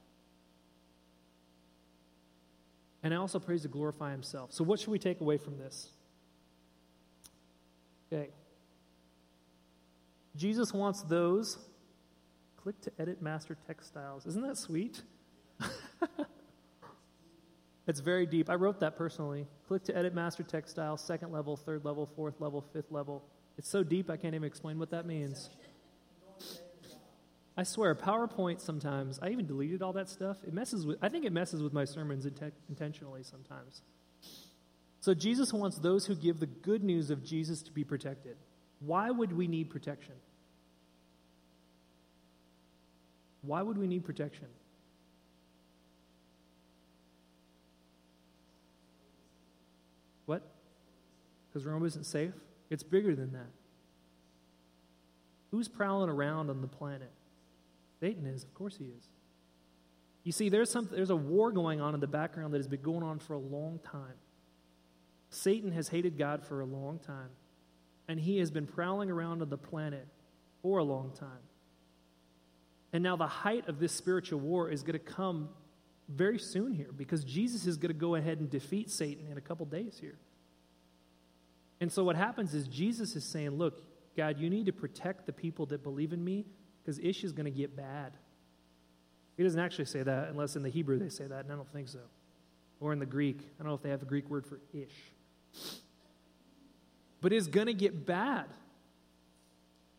And 3.02 3.14
I 3.14 3.18
also 3.18 3.40
prays 3.40 3.62
to 3.62 3.68
glorify 3.68 4.12
himself. 4.12 4.52
So, 4.52 4.64
what 4.64 4.80
should 4.80 4.90
we 4.90 5.00
take 5.00 5.22
away 5.22 5.38
from 5.38 5.58
this? 5.58 5.90
Okay. 8.12 8.30
Jesus 10.36 10.74
wants 10.74 11.02
those. 11.04 11.58
Click 12.58 12.80
to 12.82 12.92
edit 13.00 13.22
master 13.22 13.56
text 13.68 13.88
styles. 13.88 14.26
Isn't 14.26 14.42
that 14.42 14.58
sweet? 14.58 15.02
it's 17.88 18.02
very 18.02 18.26
deep. 18.26 18.50
I 18.50 18.56
wrote 18.56 18.82
that 18.82 18.98
personally. 18.98 19.48
Click 19.68 19.84
to 19.86 19.98
edit 19.98 20.14
master 20.14 20.44
text 20.44 20.72
styles, 20.72 21.02
second 21.02 21.32
level, 21.32 21.56
third 21.56 21.86
level, 21.86 22.10
fourth 22.16 22.42
level, 22.42 22.66
fifth 22.74 22.92
level. 22.92 23.24
It's 23.58 23.70
so 23.70 23.84
deep 23.84 24.10
I 24.10 24.18
can't 24.18 24.36
even 24.36 24.48
explain 24.48 24.78
what 24.78 24.92
that 24.92 25.06
means. 25.06 25.50
I 27.60 27.64
swear, 27.64 27.94
PowerPoint 27.94 28.62
sometimes, 28.62 29.20
I 29.22 29.32
even 29.32 29.46
deleted 29.46 29.82
all 29.82 29.92
that 29.92 30.08
stuff. 30.08 30.38
It 30.48 30.54
messes 30.54 30.86
with, 30.86 30.98
I 31.02 31.10
think 31.10 31.26
it 31.26 31.34
messes 31.34 31.62
with 31.62 31.74
my 31.74 31.84
sermons 31.84 32.26
int- 32.26 32.54
intentionally 32.70 33.22
sometimes. 33.22 33.82
So 35.02 35.14
Jesus 35.14 35.52
wants 35.52 35.78
those 35.78 36.06
who 36.06 36.16
give 36.16 36.40
the 36.40 36.46
good 36.46 36.86
news 36.86 37.10
of 37.10 37.22
Jesus 37.22 37.62
to 37.64 37.74
be 37.74 37.84
protected. 37.84 38.38
Why 38.80 39.12
would 39.12 39.34
we 39.34 39.46
need 39.46 39.70
protection? 39.70 40.14
Why 43.42 43.62
would 43.62 43.78
we 43.78 43.88
need 43.88 44.06
protection? 44.06 44.48
What? 50.28 50.44
Because 51.50 51.66
Rome 51.66 51.86
isn't 51.86 52.06
safe? 52.06 52.32
It's 52.70 52.84
bigger 52.84 53.18
than 53.18 53.34
that. 53.34 53.52
Who's 55.52 55.68
prowling 55.68 56.10
around 56.10 56.50
on 56.50 56.62
the 56.62 56.68
planet? 56.68 57.12
Satan 58.00 58.26
is, 58.26 58.44
of 58.44 58.54
course 58.54 58.78
he 58.78 58.86
is. 58.86 59.10
You 60.24 60.32
see, 60.32 60.50
there's, 60.50 60.70
some, 60.70 60.90
there's 60.92 61.10
a 61.10 61.16
war 61.16 61.52
going 61.52 61.82
on 61.82 61.94
in 61.94 62.00
the 62.00 62.08
background 62.08 62.54
that 62.54 62.58
has 62.58 62.68
been 62.68 62.82
going 62.82 63.04
on 63.04 63.20
for 63.20 63.34
a 63.34 63.40
long 63.40 63.80
time. 63.80 64.16
Satan 65.30 65.72
has 65.72 65.88
hated 65.90 66.18
God 66.18 66.44
for 66.44 66.62
a 66.62 66.66
long 66.66 67.00
time, 67.00 67.30
and 68.08 68.20
he 68.20 68.40
has 68.40 68.52
been 68.52 68.68
prowling 68.68 69.10
around 69.10 69.42
on 69.42 69.50
the 69.50 69.58
planet 69.58 70.08
for 70.62 70.80
a 70.80 70.84
long 70.84 71.12
time. 71.12 71.44
And 72.92 73.04
now 73.04 73.16
the 73.16 73.28
height 73.28 73.68
of 73.68 73.80
this 73.80 73.94
spiritual 73.94 74.40
war 74.40 74.70
is 74.70 74.82
going 74.82 74.94
to 74.94 75.00
come 75.00 75.50
very 76.10 76.40
soon 76.40 76.74
here 76.74 76.92
because 76.96 77.24
Jesus 77.24 77.68
is 77.68 77.78
going 77.78 77.94
to 77.94 78.00
go 78.00 78.16
ahead 78.16 78.40
and 78.40 78.50
defeat 78.50 78.90
Satan 78.90 79.28
in 79.32 79.38
a 79.38 79.42
couple 79.42 79.66
days 79.68 79.98
here. 80.00 80.18
And 81.80 81.92
so 81.92 82.04
what 82.04 82.16
happens 82.16 82.54
is 82.56 82.68
Jesus 82.68 83.16
is 83.16 83.24
saying, 83.24 83.52
Look, 83.52 83.84
God, 84.18 84.40
you 84.40 84.50
need 84.50 84.66
to 84.66 84.74
protect 84.74 85.28
the 85.28 85.32
people 85.32 85.68
that 85.68 85.84
believe 85.84 86.12
in 86.12 86.24
me 86.24 86.46
because 86.82 87.00
ish 87.00 87.24
is 87.24 87.32
going 87.32 87.46
to 87.46 87.52
get 87.52 87.76
bad. 87.76 88.14
He 89.38 89.44
doesn't 89.44 89.60
actually 89.60 89.86
say 89.86 90.04
that 90.04 90.30
unless 90.30 90.56
in 90.56 90.64
the 90.64 90.70
Hebrew 90.70 91.00
they 91.00 91.10
say 91.10 91.26
that, 91.26 91.46
and 91.46 91.52
I 91.52 91.56
don't 91.56 91.72
think 91.72 91.88
so. 91.88 92.00
Or 92.82 92.94
in 92.94 93.00
the 93.00 93.06
Greek. 93.06 93.40
I 93.40 93.64
don't 93.64 93.70
know 93.70 93.76
if 93.76 93.82
they 93.82 93.90
have 93.90 94.02
a 94.02 94.06
Greek 94.06 94.30
word 94.30 94.46
for 94.46 94.60
ish. 94.74 95.74
But 97.22 97.34
it's 97.34 97.48
going 97.48 97.68
to 97.68 97.74
get 97.74 98.06
bad. 98.06 98.46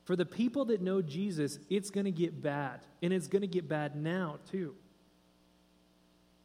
For 0.04 0.16
the 0.16 0.26
people 0.26 0.64
that 0.66 0.80
know 0.80 1.02
Jesus, 1.02 1.58
it's 1.68 1.90
going 1.90 2.06
to 2.06 2.10
get 2.10 2.42
bad. 2.42 2.80
And 3.02 3.12
it's 3.12 3.28
going 3.28 3.42
to 3.42 3.48
get 3.48 3.68
bad 3.68 3.96
now, 3.96 4.38
too. 4.50 4.74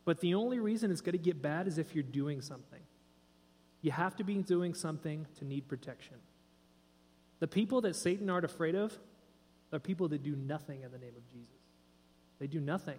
But 0.04 0.20
the 0.20 0.36
only 0.36 0.60
reason 0.60 0.92
it's 0.92 1.02
going 1.02 1.14
to 1.14 1.18
get 1.18 1.42
bad 1.42 1.68
is 1.68 1.78
if 1.78 1.96
you're 1.96 2.04
doing 2.04 2.42
something. 2.42 2.82
you 3.86 3.92
have 3.92 4.16
to 4.16 4.24
be 4.24 4.34
doing 4.36 4.74
something 4.74 5.28
to 5.38 5.46
need 5.46 5.68
protection. 5.68 6.16
The 7.40 7.48
people 7.48 7.82
that 7.82 7.96
Satan 7.96 8.32
aren't 8.32 8.44
afraid 8.44 8.74
of 8.74 8.98
are 9.72 9.80
people 9.80 10.08
that 10.10 10.24
do 10.24 10.36
nothing 10.36 10.84
in 10.84 10.92
the 10.92 10.98
name 10.98 11.16
of 11.16 11.28
Jesus. 11.32 11.56
They 12.40 12.48
do 12.48 12.60
nothing. 12.60 12.98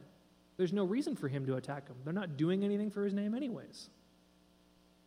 There's 0.57 0.73
no 0.73 0.85
reason 0.85 1.17
for 1.17 1.29
him 1.29 1.47
to 1.47 1.57
attack 1.57 1.87
them. 1.87 1.97
They're 2.05 2.13
not 2.13 2.37
doing 2.37 2.65
anything 2.65 2.91
for 2.91 3.05
his 3.05 3.13
name, 3.13 3.35
anyways. 3.35 3.91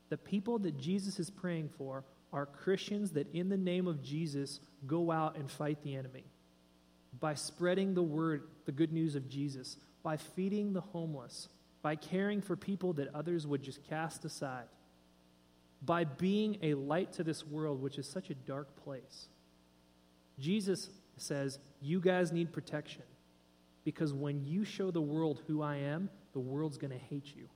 The 0.09 0.17
people 0.17 0.59
that 0.59 0.77
Jesus 0.77 1.19
is 1.19 1.29
praying 1.29 1.69
for 1.77 2.03
are 2.31 2.45
Christians 2.45 3.11
that, 3.11 3.33
in 3.33 3.49
the 3.49 3.57
name 3.57 3.87
of 3.87 4.03
Jesus, 4.03 4.59
go 4.85 5.11
out 5.11 5.35
and 5.35 5.49
fight 5.49 5.81
the 5.83 5.95
enemy 5.95 6.25
by 7.19 7.33
spreading 7.33 7.93
the 7.93 8.03
word, 8.03 8.43
the 8.65 8.71
good 8.71 8.93
news 8.93 9.15
of 9.15 9.27
Jesus, 9.29 9.77
by 10.03 10.17
feeding 10.17 10.73
the 10.73 10.81
homeless, 10.81 11.49
by 11.81 11.95
caring 11.95 12.41
for 12.41 12.55
people 12.55 12.93
that 12.93 13.13
others 13.15 13.47
would 13.47 13.63
just 13.63 13.83
cast 13.89 14.25
aside, 14.25 14.67
by 15.81 16.03
being 16.03 16.57
a 16.61 16.75
light 16.75 17.13
to 17.13 17.23
this 17.23 17.45
world, 17.45 17.81
which 17.81 17.97
is 17.97 18.07
such 18.07 18.29
a 18.29 18.35
dark 18.35 18.83
place. 18.83 19.27
Jesus 20.39 20.89
says, 21.21 21.59
You 21.81 21.99
guys 21.99 22.31
need 22.31 22.51
protection 22.51 23.03
because 23.83 24.13
when 24.13 24.43
you 24.45 24.63
show 24.63 24.91
the 24.91 25.01
world 25.01 25.41
who 25.47 25.61
I 25.61 25.77
am, 25.77 26.09
the 26.33 26.39
world's 26.39 26.77
going 26.77 26.91
to 26.91 26.97
hate 26.97 27.35
you. 27.35 27.49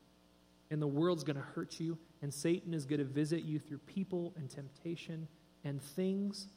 And 0.72 0.82
the 0.82 0.88
world's 0.88 1.24
going 1.24 1.36
to 1.36 1.44
hurt 1.44 1.80
you, 1.80 1.98
and 2.22 2.34
Satan 2.34 2.74
is 2.74 2.86
going 2.86 3.00
to 3.00 3.06
visit 3.06 3.44
you 3.44 3.60
through 3.60 3.78
people 3.80 4.34
and 4.36 4.50
temptation 4.50 5.28
and 5.64 5.82
things. 5.82 6.48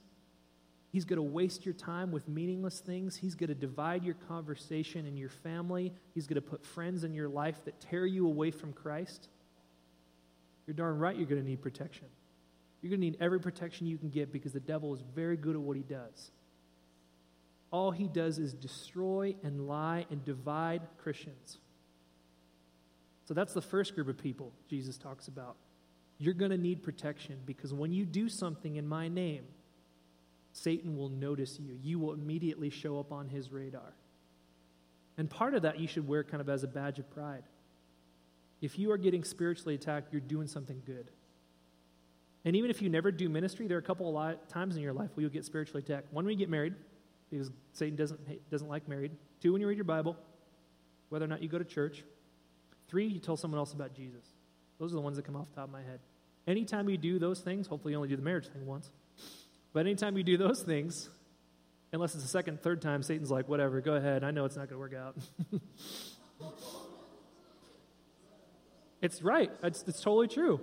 He's 0.91 1.05
going 1.05 1.19
to 1.19 1.23
waste 1.23 1.67
your 1.67 1.75
time 1.75 2.11
with 2.11 2.27
meaningless 2.27 2.81
things. 2.81 3.17
He's 3.17 3.35
going 3.35 3.49
to 3.49 3.55
divide 3.55 4.03
your 4.03 4.15
conversation 4.15 5.07
and 5.07 5.19
your 5.19 5.29
family. 5.29 5.93
He's 6.15 6.27
going 6.27 6.37
to 6.37 6.41
put 6.41 6.65
friends 6.65 7.05
in 7.05 7.13
your 7.13 7.29
life 7.29 7.63
that 7.67 7.79
tear 7.81 8.07
you 8.07 8.27
away 8.27 8.51
from 8.51 8.73
Christ. 8.73 9.29
You're 10.67 10.75
darn 10.75 10.99
right 10.99 11.15
you're 11.15 11.27
going 11.27 11.43
to 11.43 11.47
need 11.47 11.61
protection. 11.61 12.07
You're 12.81 12.91
going 12.91 13.01
to 13.01 13.07
need 13.07 13.19
every 13.21 13.41
protection 13.41 13.87
you 13.87 13.99
can 13.99 14.09
get 14.09 14.33
because 14.33 14.53
the 14.53 14.61
devil 14.61 14.95
is 14.95 15.03
very 15.15 15.37
good 15.37 15.55
at 15.55 15.61
what 15.61 15.77
he 15.77 15.83
does. 15.83 16.31
All 17.71 17.91
he 17.91 18.09
does 18.09 18.39
is 18.39 18.53
destroy 18.53 19.35
and 19.43 19.67
lie 19.67 20.07
and 20.11 20.25
divide 20.25 20.83
Christians. 20.99 21.59
So 23.27 23.35
that's 23.35 23.53
the 23.53 23.63
first 23.63 23.95
group 23.95 24.09
of 24.09 24.19
people 24.19 24.53
Jesus 24.69 24.97
talks 24.97 25.29
about. 25.29 25.57
You're 26.19 26.35
going 26.35 26.53
to 26.53 26.59
need 26.59 26.83
protection 26.83 27.39
because 27.45 27.75
when 27.75 27.93
you 27.93 28.07
do 28.07 28.29
something 28.29 28.77
in 28.77 28.87
my 28.87 29.09
name, 29.09 29.45
Satan 30.53 30.97
will 30.97 31.11
notice 31.11 31.59
you. 31.61 31.79
You 31.83 31.99
will 31.99 32.15
immediately 32.15 32.71
show 32.71 32.99
up 32.99 33.13
on 33.13 33.29
his 33.29 33.53
radar. 33.53 33.93
And 35.19 35.29
part 35.29 35.55
of 35.55 35.63
that 35.63 35.79
you 35.79 35.87
should 35.87 36.09
wear 36.09 36.25
kind 36.25 36.41
of 36.41 36.49
as 36.49 36.63
a 36.63 36.69
badge 36.69 36.99
of 36.99 37.11
pride. 37.11 37.43
If 38.63 38.79
you 38.79 38.91
are 38.93 38.97
getting 38.97 39.25
spiritually 39.25 39.75
attacked, 39.75 40.13
you're 40.13 40.21
doing 40.21 40.47
something 40.47 40.81
good. 40.87 41.11
And 42.45 42.57
even 42.57 42.71
if 42.71 42.81
you 42.81 42.89
never 42.89 43.11
do 43.11 43.29
ministry, 43.29 43.67
there 43.67 43.77
are 43.77 43.81
a 43.81 43.85
couple 43.85 44.17
of 44.17 44.49
times 44.49 44.77
in 44.77 44.83
your 44.83 44.93
life 44.93 45.11
where 45.15 45.23
you'll 45.23 45.33
get 45.33 45.45
spiritually 45.45 45.83
attacked. 45.83 46.13
One, 46.13 46.25
when 46.25 46.33
you 46.33 46.39
get 46.39 46.49
married, 46.49 46.75
because 47.31 47.51
Satan 47.73 47.97
doesn't, 47.97 48.51
doesn't 48.51 48.69
like 48.69 48.89
married. 48.89 49.13
Two, 49.41 49.53
when 49.53 49.61
you 49.61 49.69
read 49.69 49.77
your 49.77 49.85
Bible, 49.85 50.17
whether 51.09 51.25
or 51.25 51.29
not 51.29 51.43
you 51.43 51.49
go 51.49 51.59
to 51.59 51.65
church. 51.65 52.05
Three, 52.89 53.07
you 53.07 53.19
tell 53.19 53.37
someone 53.37 53.59
else 53.59 53.73
about 53.73 53.95
Jesus. 53.95 54.25
Those 54.79 54.93
are 54.93 54.97
the 54.97 55.01
ones 55.01 55.17
that 55.17 55.25
come 55.25 55.37
off 55.37 55.49
the 55.51 55.57
top 55.57 55.65
of 55.65 55.73
my 55.73 55.83
head. 55.83 56.01
Anytime 56.47 56.89
you 56.89 56.97
do 56.97 57.19
those 57.19 57.41
things, 57.41 57.67
hopefully 57.67 57.93
you 57.93 57.97
only 57.97 58.09
do 58.09 58.17
the 58.17 58.23
marriage 58.23 58.47
thing 58.47 58.67
once, 58.67 58.91
but 59.73 59.81
anytime 59.81 60.17
you 60.17 60.23
do 60.23 60.37
those 60.37 60.63
things, 60.63 61.09
unless 61.93 62.15
it's 62.15 62.23
the 62.23 62.29
second, 62.29 62.63
third 62.63 62.81
time, 62.81 63.03
Satan's 63.03 63.31
like, 63.31 63.49
whatever, 63.49 63.81
go 63.81 63.95
ahead. 63.95 64.23
I 64.23 64.31
know 64.31 64.45
it's 64.45 64.57
not 64.57 64.69
going 64.69 64.77
to 64.77 64.79
work 64.79 64.95
out. 64.95 65.17
it's 69.03 69.23
right. 69.23 69.51
It's, 69.63 69.85
it's 69.87 70.01
totally 70.01 70.29
true. 70.29 70.61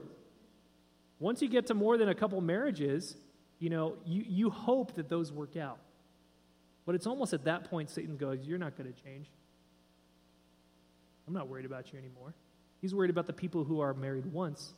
Once 1.20 1.42
you 1.42 1.50
get 1.50 1.68
to 1.68 1.74
more 1.74 1.98
than 1.98 2.10
a 2.10 2.16
couple 2.16 2.40
marriages, 2.40 3.16
you 3.60 3.70
know, 3.70 3.96
you, 4.06 4.24
you 4.28 4.50
hope 4.50 4.96
that 4.96 5.10
those 5.10 5.32
work 5.32 5.58
out. 5.58 5.80
But 6.86 6.96
it's 6.96 7.08
almost 7.08 7.34
at 7.34 7.46
that 7.46 7.70
point 7.70 7.90
Satan 7.90 8.18
goes, 8.18 8.40
You're 8.44 8.58
not 8.58 8.78
going 8.78 8.92
to 8.92 9.04
change. 9.04 9.28
I'm 11.28 11.34
not 11.34 11.48
worried 11.48 11.66
about 11.66 11.94
you 11.94 12.00
anymore. 12.00 12.34
He's 12.82 12.94
worried 12.94 13.10
about 13.10 13.28
the 13.28 13.34
people 13.34 13.64
who 13.64 13.80
are 13.80 13.94
married 13.94 14.26
once 14.26 14.74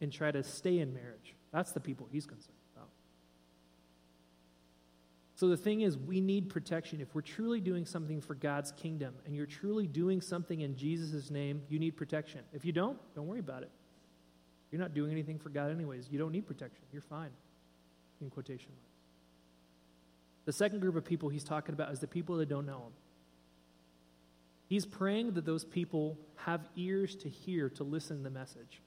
and 0.00 0.12
try 0.12 0.30
to 0.30 0.42
stay 0.42 0.80
in 0.80 0.92
marriage. 0.92 1.34
That's 1.52 1.72
the 1.72 1.80
people 1.80 2.06
he's 2.12 2.26
concerned 2.26 2.58
about. 2.74 2.88
So 5.34 5.48
the 5.48 5.56
thing 5.56 5.80
is, 5.80 5.96
we 5.96 6.20
need 6.20 6.50
protection. 6.50 7.00
If 7.00 7.14
we're 7.14 7.22
truly 7.22 7.60
doing 7.60 7.86
something 7.86 8.20
for 8.20 8.34
God's 8.34 8.72
kingdom 8.72 9.14
and 9.24 9.34
you're 9.34 9.46
truly 9.46 9.86
doing 9.86 10.20
something 10.20 10.60
in 10.60 10.76
Jesus' 10.76 11.30
name, 11.30 11.62
you 11.68 11.78
need 11.78 11.96
protection. 11.96 12.40
If 12.52 12.64
you 12.64 12.72
don't, 12.72 12.98
don't 13.14 13.26
worry 13.26 13.40
about 13.40 13.62
it. 13.62 13.70
You're 14.70 14.80
not 14.80 14.94
doing 14.94 15.10
anything 15.10 15.38
for 15.38 15.48
God, 15.48 15.70
anyways. 15.70 16.08
You 16.10 16.18
don't 16.18 16.32
need 16.32 16.46
protection. 16.46 16.82
You're 16.92 17.02
fine, 17.02 17.30
in 18.20 18.28
quotation 18.28 18.68
marks. 18.76 18.87
The 20.48 20.54
second 20.54 20.80
group 20.80 20.96
of 20.96 21.04
people 21.04 21.28
he's 21.28 21.44
talking 21.44 21.74
about 21.74 21.92
is 21.92 21.98
the 21.98 22.06
people 22.06 22.38
that 22.38 22.48
don't 22.48 22.64
know 22.64 22.78
him. 22.78 22.92
He's 24.66 24.86
praying 24.86 25.34
that 25.34 25.44
those 25.44 25.62
people 25.62 26.16
have 26.36 26.66
ears 26.74 27.14
to 27.16 27.28
hear, 27.28 27.68
to 27.68 27.84
listen 27.84 28.16
to 28.16 28.22
the 28.22 28.30
message. 28.30 28.80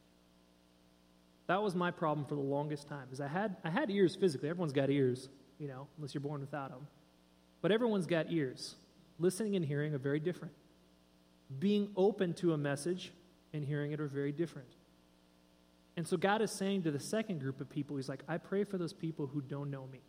That 1.45 1.62
was 1.62 1.76
my 1.76 1.91
problem 1.91 2.26
for 2.26 2.34
the 2.34 2.41
longest 2.41 2.88
time, 2.88 3.10
is 3.12 3.21
I 3.21 3.28
had, 3.28 3.58
I 3.63 3.69
had 3.69 3.91
ears 3.91 4.15
physically. 4.15 4.50
Everyone's 4.50 4.74
got 4.74 4.89
ears, 4.89 5.30
you 5.60 5.67
know, 5.67 5.86
unless 5.97 6.15
you're 6.15 6.21
born 6.21 6.41
without 6.41 6.71
them. 6.71 6.88
But 7.62 7.71
everyone's 7.71 8.08
got 8.08 8.32
ears. 8.32 8.74
Listening 9.19 9.56
and 9.56 9.63
hearing 9.63 9.93
are 9.93 10.00
very 10.00 10.19
different. 10.19 10.56
Being 11.60 11.91
open 11.95 12.34
to 12.38 12.54
a 12.54 12.58
message 12.58 13.13
and 13.54 13.63
hearing 13.63 13.91
it 13.91 14.00
are 14.00 14.08
very 14.08 14.32
different. 14.32 14.69
And 15.95 16.08
so 16.08 16.17
God 16.17 16.41
is 16.41 16.50
saying 16.50 16.82
to 16.86 16.91
the 16.91 17.00
second 17.00 17.39
group 17.39 17.62
of 17.62 17.69
people, 17.69 17.97
He's 17.97 18.10
like, 18.10 18.24
I 18.28 18.39
pray 18.39 18.63
for 18.63 18.80
those 18.80 18.93
people 18.93 19.28
who 19.28 19.41
don't 19.41 19.69
know 19.69 19.86
me 19.86 20.02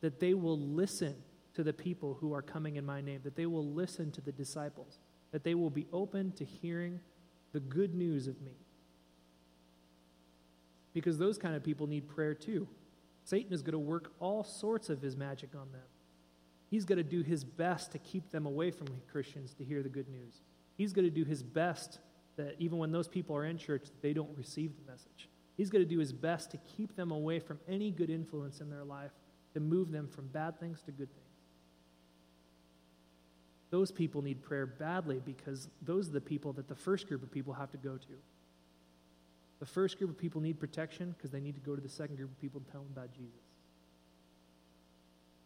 that 0.00 0.20
they 0.20 0.34
will 0.34 0.58
listen 0.58 1.14
to 1.54 1.62
the 1.62 1.72
people 1.72 2.18
who 2.20 2.34
are 2.34 2.42
coming 2.42 2.76
in 2.76 2.84
my 2.84 3.00
name, 3.00 3.20
that 3.24 3.36
they 3.36 3.46
will 3.46 3.66
listen 3.66 4.10
to 4.12 4.20
the 4.20 4.32
disciples, 4.32 4.98
that 5.32 5.42
they 5.42 5.54
will 5.54 5.70
be 5.70 5.86
open 5.92 6.32
to 6.32 6.44
hearing 6.44 7.00
the 7.52 7.60
good 7.60 7.94
news 7.94 8.28
of 8.28 8.40
me. 8.42 8.52
Because 10.92 11.18
those 11.18 11.38
kind 11.38 11.54
of 11.54 11.62
people 11.62 11.86
need 11.86 12.08
prayer 12.08 12.34
too. 12.34 12.68
Satan 13.24 13.52
is 13.52 13.62
going 13.62 13.72
to 13.72 13.78
work 13.78 14.12
all 14.20 14.44
sorts 14.44 14.88
of 14.88 15.00
his 15.00 15.16
magic 15.16 15.50
on 15.54 15.72
them. 15.72 15.82
He's 16.70 16.84
going 16.84 16.98
to 16.98 17.04
do 17.04 17.22
his 17.22 17.44
best 17.44 17.92
to 17.92 17.98
keep 17.98 18.30
them 18.30 18.46
away 18.46 18.70
from 18.70 18.88
Christians 19.10 19.54
to 19.54 19.64
hear 19.64 19.82
the 19.82 19.88
good 19.88 20.08
news. 20.08 20.42
He's 20.76 20.92
going 20.92 21.06
to 21.06 21.10
do 21.10 21.24
his 21.24 21.42
best 21.42 22.00
that 22.36 22.56
even 22.58 22.78
when 22.78 22.92
those 22.92 23.08
people 23.08 23.34
are 23.34 23.44
in 23.44 23.56
church, 23.56 23.86
they 24.02 24.12
don't 24.12 24.36
receive 24.36 24.72
the 24.76 24.90
message. 24.90 25.28
He's 25.56 25.70
going 25.70 25.82
to 25.82 25.88
do 25.88 25.98
his 25.98 26.12
best 26.12 26.50
to 26.50 26.58
keep 26.58 26.94
them 26.96 27.10
away 27.10 27.40
from 27.40 27.58
any 27.66 27.90
good 27.90 28.10
influence 28.10 28.60
in 28.60 28.68
their 28.68 28.84
life 28.84 29.12
to 29.56 29.60
move 29.60 29.90
them 29.90 30.06
from 30.06 30.26
bad 30.26 30.60
things 30.60 30.82
to 30.82 30.92
good 30.92 31.08
things. 31.10 31.26
Those 33.70 33.90
people 33.90 34.20
need 34.20 34.42
prayer 34.42 34.66
badly 34.66 35.22
because 35.24 35.70
those 35.80 36.10
are 36.10 36.12
the 36.12 36.20
people 36.20 36.52
that 36.52 36.68
the 36.68 36.74
first 36.74 37.08
group 37.08 37.22
of 37.22 37.32
people 37.32 37.54
have 37.54 37.70
to 37.70 37.78
go 37.78 37.96
to. 37.96 38.12
The 39.58 39.64
first 39.64 39.96
group 39.96 40.10
of 40.10 40.18
people 40.18 40.42
need 40.42 40.60
protection 40.60 41.14
because 41.16 41.30
they 41.30 41.40
need 41.40 41.54
to 41.54 41.62
go 41.62 41.74
to 41.74 41.80
the 41.80 41.88
second 41.88 42.16
group 42.16 42.30
of 42.30 42.38
people 42.38 42.58
and 42.60 42.70
tell 42.70 42.82
them 42.82 42.90
about 42.94 43.12
Jesus. 43.12 43.32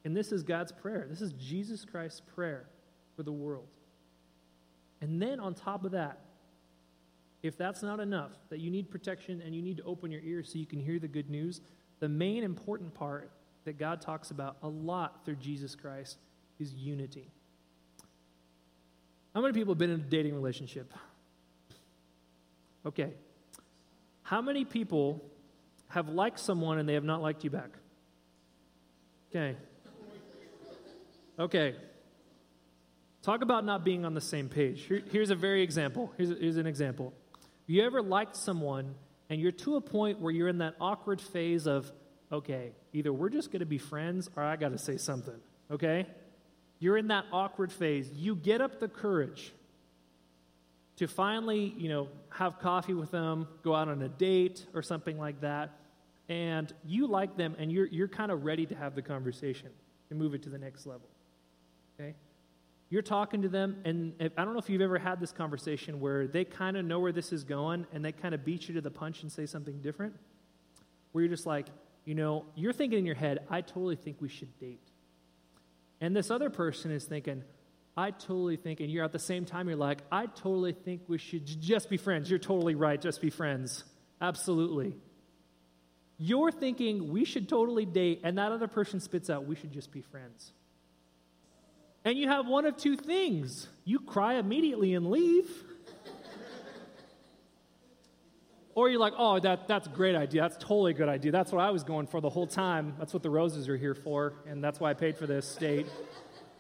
And 0.05 0.17
this 0.17 0.33
is 0.33 0.43
God's 0.43 0.73
prayer. 0.73 1.07
This 1.09 1.21
is 1.21 1.33
Jesus 1.35 1.85
Christ's 1.85 2.23
prayer 2.35 2.67
for 3.15 3.23
the 3.23 3.31
world. 3.31 3.69
And 5.01 5.23
then 5.23 5.39
on 5.39 5.55
top 5.55 5.85
of 5.85 5.93
that, 5.93 6.19
if 7.45 7.57
that's 7.57 7.85
not 7.85 8.01
enough, 8.01 8.33
that 8.49 8.59
you 8.59 8.73
need 8.73 8.91
protection 8.91 9.41
and 9.41 9.55
you 9.55 9.63
need 9.63 9.77
to 9.77 9.85
open 9.85 10.11
your 10.11 10.23
ears 10.23 10.51
so 10.53 10.59
you 10.59 10.67
can 10.67 10.81
hear 10.81 10.99
the 10.99 11.07
good 11.07 11.31
news, 11.31 11.61
the 12.01 12.09
main 12.09 12.43
important 12.43 12.93
part 12.93 13.31
that 13.65 13.79
God 13.79 14.01
talks 14.01 14.31
about 14.31 14.57
a 14.63 14.69
lot 14.69 15.25
through 15.25 15.37
Jesus 15.37 15.75
Christ 15.75 16.19
is 16.59 16.73
unity. 16.73 17.31
How 19.35 19.41
many 19.41 19.53
people 19.53 19.75
have 19.75 19.79
been 19.79 19.91
in 19.91 20.01
a 20.01 20.03
dating 20.03 20.35
relationship? 20.35 20.93
Okay. 22.85 23.13
How 24.23 24.41
many 24.41 24.65
people 24.65 25.25
have 25.89 26.09
liked 26.09 26.39
someone 26.39 26.79
and 26.79 26.89
they 26.89 26.95
have 26.95 27.05
not 27.05 27.23
liked 27.23 27.45
you 27.45 27.51
back? 27.51 27.71
Okay. 29.31 29.57
Okay. 31.39 31.75
Talk 33.23 33.43
about 33.43 33.65
not 33.65 33.85
being 33.85 34.05
on 34.05 34.15
the 34.15 34.21
same 34.21 34.49
page. 34.49 34.83
Here, 34.83 35.03
here's 35.11 35.31
a 35.31 35.35
very 35.35 35.63
example. 35.63 36.13
Here's, 36.17 36.31
here's 36.31 36.57
an 36.57 36.67
example. 36.67 37.13
You 37.67 37.85
ever 37.85 38.03
liked 38.03 38.37
someone 38.37 38.95
and 39.29 39.41
you're 39.41 39.53
to 39.53 39.77
a 39.77 39.81
point 39.81 40.21
where 40.21 40.33
you're 40.33 40.49
in 40.49 40.59
that 40.59 40.75
awkward 40.81 41.21
phase 41.21 41.67
of, 41.67 41.91
okay, 42.33 42.73
either 42.93 43.13
we're 43.13 43.29
just 43.29 43.51
going 43.51 43.61
to 43.61 43.67
be 43.67 43.79
friends 43.79 44.29
or 44.37 44.43
I 44.43 44.57
got 44.57 44.71
to 44.71 44.79
say 44.79 44.97
something, 44.97 45.39
okay? 45.71 46.07
You're 46.79 46.97
in 46.97 47.09
that 47.09 47.25
awkward 47.33 47.73
phase. 47.73 48.11
You 48.11 48.35
get 48.37 48.61
up 48.61 48.81
the 48.81 48.89
courage 48.89 49.53
to 50.97 51.09
finally, 51.09 51.75
you 51.77 51.89
know, 51.89 52.09
have 52.31 52.59
coffee 52.59 52.95
with 52.95 53.11
them, 53.11 53.49
go 53.63 53.75
out 53.75 53.89
on 53.89 54.03
a 54.03 54.09
date 54.09 54.67
or 54.75 54.83
something 54.83 55.19
like 55.19 55.41
that, 55.41 55.71
and 56.29 56.73
you 56.85 57.07
like 57.07 57.37
them 57.37 57.57
and 57.59 57.73
you're, 57.73 57.87
you're 57.87 58.09
kind 58.09 58.31
of 58.31 58.45
ready 58.45 58.67
to 58.67 58.75
have 58.75 58.95
the 58.95 59.03
conversation 59.03 59.71
and 60.11 60.19
move 60.19 60.35
it 60.35 60.43
to 60.45 60.51
the 60.51 60.59
next 60.59 60.87
level, 60.87 61.09
okay? 61.99 62.15
You're 62.91 63.03
talking 63.03 63.43
to 63.43 63.49
them, 63.49 63.81
and 63.85 64.15
I 64.37 64.45
don't 64.45 64.53
know 64.53 64.59
if 64.59 64.69
you've 64.69 64.81
ever 64.81 64.99
had 64.99 65.21
this 65.21 65.31
conversation 65.31 66.01
where 66.01 66.27
they 66.27 66.45
kind 66.45 66.77
of 66.77 66.85
know 66.85 66.99
where 66.99 67.13
this 67.13 67.33
is 67.33 67.45
going 67.45 67.87
and 67.93 68.05
they 68.05 68.11
kind 68.11 68.35
of 68.35 68.45
beat 68.45 68.69
you 68.69 68.75
to 68.75 68.81
the 68.81 68.91
punch 68.91 69.23
and 69.23 69.31
say 69.31 69.47
something 69.47 69.81
different. 69.81 70.15
where 71.13 71.23
you're 71.23 71.31
just 71.33 71.47
like, 71.47 71.67
you 72.05 72.15
know, 72.15 72.47
you're 72.55 72.73
thinking 72.73 72.99
in 72.99 73.07
your 73.07 73.15
head, 73.15 73.41
I 73.51 73.61
totally 73.61 73.97
think 73.97 74.17
we 74.21 74.29
should 74.29 74.59
date. 74.59 74.81
And 76.01 76.17
this 76.17 76.31
other 76.31 76.51
person 76.51 76.91
is 76.91 77.05
thinking, 77.05 77.43
I 77.97 78.11
totally 78.13 78.57
think, 78.57 78.81
and 78.81 78.91
you're 78.91 79.05
at 79.05 79.13
the 79.13 79.19
same 79.19 79.45
time, 79.45 79.69
you're 79.69 79.77
like, 79.77 79.99
I 80.11 80.27
totally 80.27 80.73
think 80.73 81.03
we 81.09 81.19
should 81.19 81.45
just 81.45 81.91
be 81.91 81.97
friends. 81.97 82.31
You're 82.31 82.39
totally 82.39 82.75
right, 82.75 83.01
just 83.01 83.21
be 83.21 83.31
friends. 83.31 83.85
Absolutely. 84.21 84.97
You're 86.17 86.53
thinking 86.53 87.11
we 87.13 87.25
should 87.25 87.49
totally 87.49 87.85
date, 87.85 88.21
and 88.25 88.39
that 88.39 88.53
other 88.53 88.69
person 88.69 89.01
spits 89.01 89.29
out, 89.31 89.47
we 89.47 89.57
should 89.57 89.73
just 89.73 89.91
be 89.93 90.03
friends. 90.03 90.53
And 92.05 92.17
you 92.17 92.29
have 92.29 92.47
one 92.47 92.65
of 92.65 92.77
two 92.77 92.97
things 92.97 93.69
you 93.85 93.99
cry 93.99 94.35
immediately 94.35 94.95
and 94.95 95.11
leave. 95.11 95.51
Or 98.75 98.89
you're 98.89 99.01
like, 99.01 99.15
oh, 99.17 99.39
that, 99.41 99.67
that's 99.67 99.87
a 99.87 99.91
great 99.91 100.15
idea. 100.15 100.43
That's 100.43 100.57
totally 100.57 100.93
a 100.93 100.95
good 100.95 101.09
idea. 101.09 101.33
That's 101.33 101.53
what 101.53 101.61
I 101.61 101.71
was 101.71 101.83
going 101.83 102.07
for 102.07 102.21
the 102.21 102.31
whole 102.31 102.47
time. 102.47 102.95
That's 102.99 103.13
what 103.13 103.23
the 103.23 103.31
roses 103.31 103.69
are 103.69 103.77
here 103.77 103.95
for, 103.95 104.35
and 104.47 104.63
that's 104.63 104.79
why 104.79 104.91
I 104.91 104.95
paid 104.95 105.17
for 105.17 105.27
this 105.27 105.57
date. 105.57 105.87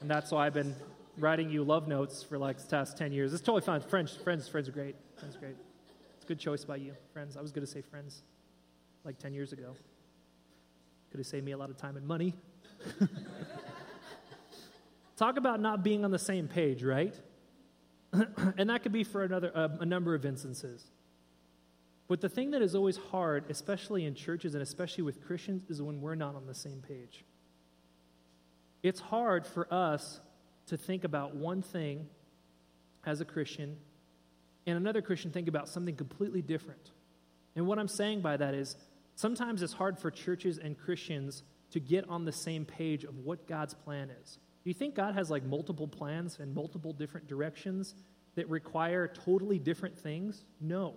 And 0.00 0.10
that's 0.10 0.30
why 0.30 0.46
I've 0.46 0.54
been 0.54 0.74
writing 1.18 1.50
you 1.50 1.62
love 1.62 1.86
notes 1.86 2.22
for 2.22 2.38
like 2.38 2.58
the 2.58 2.66
past 2.66 2.96
10 2.96 3.12
years. 3.12 3.32
It's 3.32 3.42
totally 3.42 3.62
fine. 3.62 3.80
Friends, 3.82 4.16
friends, 4.16 4.48
friends 4.48 4.68
are 4.68 4.72
great. 4.72 4.96
Friends 5.18 5.36
are 5.36 5.40
great. 5.40 5.56
It's 6.16 6.24
a 6.24 6.28
good 6.28 6.38
choice 6.38 6.64
by 6.64 6.76
you, 6.76 6.94
friends. 7.12 7.36
I 7.36 7.42
was 7.42 7.52
going 7.52 7.66
to 7.66 7.70
say 7.70 7.82
friends 7.82 8.22
like 9.04 9.18
10 9.18 9.34
years 9.34 9.52
ago. 9.52 9.74
Could 11.10 11.18
have 11.18 11.26
saved 11.26 11.44
me 11.44 11.52
a 11.52 11.58
lot 11.58 11.70
of 11.70 11.76
time 11.76 11.96
and 11.96 12.06
money. 12.06 12.34
Talk 15.16 15.36
about 15.36 15.60
not 15.60 15.82
being 15.82 16.04
on 16.04 16.10
the 16.10 16.18
same 16.18 16.48
page, 16.48 16.82
right? 16.82 17.14
and 18.12 18.70
that 18.70 18.82
could 18.82 18.92
be 18.92 19.04
for 19.04 19.22
another 19.22 19.52
uh, 19.54 19.68
a 19.80 19.86
number 19.86 20.14
of 20.14 20.24
instances. 20.24 20.86
But 22.10 22.20
the 22.20 22.28
thing 22.28 22.50
that 22.50 22.60
is 22.60 22.74
always 22.74 22.96
hard, 22.96 23.44
especially 23.50 24.04
in 24.04 24.16
churches 24.16 24.54
and 24.54 24.62
especially 24.64 25.04
with 25.04 25.24
Christians, 25.24 25.62
is 25.68 25.80
when 25.80 26.00
we're 26.00 26.16
not 26.16 26.34
on 26.34 26.44
the 26.44 26.56
same 26.56 26.82
page. 26.82 27.24
It's 28.82 28.98
hard 28.98 29.46
for 29.46 29.72
us 29.72 30.18
to 30.66 30.76
think 30.76 31.04
about 31.04 31.36
one 31.36 31.62
thing 31.62 32.08
as 33.06 33.20
a 33.20 33.24
Christian 33.24 33.76
and 34.66 34.76
another 34.76 35.02
Christian 35.02 35.30
think 35.30 35.46
about 35.46 35.68
something 35.68 35.94
completely 35.94 36.42
different. 36.42 36.90
And 37.54 37.68
what 37.68 37.78
I'm 37.78 37.86
saying 37.86 38.22
by 38.22 38.36
that 38.38 38.54
is 38.54 38.74
sometimes 39.14 39.62
it's 39.62 39.74
hard 39.74 39.96
for 39.96 40.10
churches 40.10 40.58
and 40.58 40.76
Christians 40.76 41.44
to 41.70 41.78
get 41.78 42.08
on 42.08 42.24
the 42.24 42.32
same 42.32 42.64
page 42.64 43.04
of 43.04 43.18
what 43.18 43.46
God's 43.46 43.74
plan 43.74 44.10
is. 44.20 44.40
Do 44.64 44.70
you 44.70 44.74
think 44.74 44.96
God 44.96 45.14
has 45.14 45.30
like 45.30 45.44
multiple 45.44 45.86
plans 45.86 46.40
and 46.40 46.56
multiple 46.56 46.92
different 46.92 47.28
directions 47.28 47.94
that 48.34 48.48
require 48.48 49.06
totally 49.06 49.60
different 49.60 49.96
things? 49.96 50.44
No. 50.60 50.96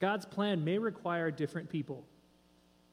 God's 0.00 0.26
plan 0.26 0.64
may 0.64 0.78
require 0.78 1.30
different 1.30 1.68
people. 1.68 2.04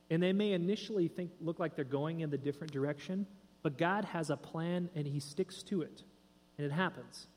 And 0.09 0.21
they 0.21 0.33
may 0.33 0.51
initially 0.51 1.07
think 1.07 1.31
look 1.39 1.59
like 1.59 1.75
they're 1.75 1.85
going 1.85 2.19
in 2.19 2.29
the 2.29 2.37
different 2.37 2.73
direction, 2.73 3.25
but 3.63 3.77
God 3.77 4.05
has 4.05 4.29
a 4.29 4.37
plan 4.37 4.89
and 4.95 5.07
he 5.07 5.19
sticks 5.19 5.63
to 5.63 5.81
it. 5.81 6.03
And 6.57 6.65
it 6.65 6.73
happens. 6.73 7.27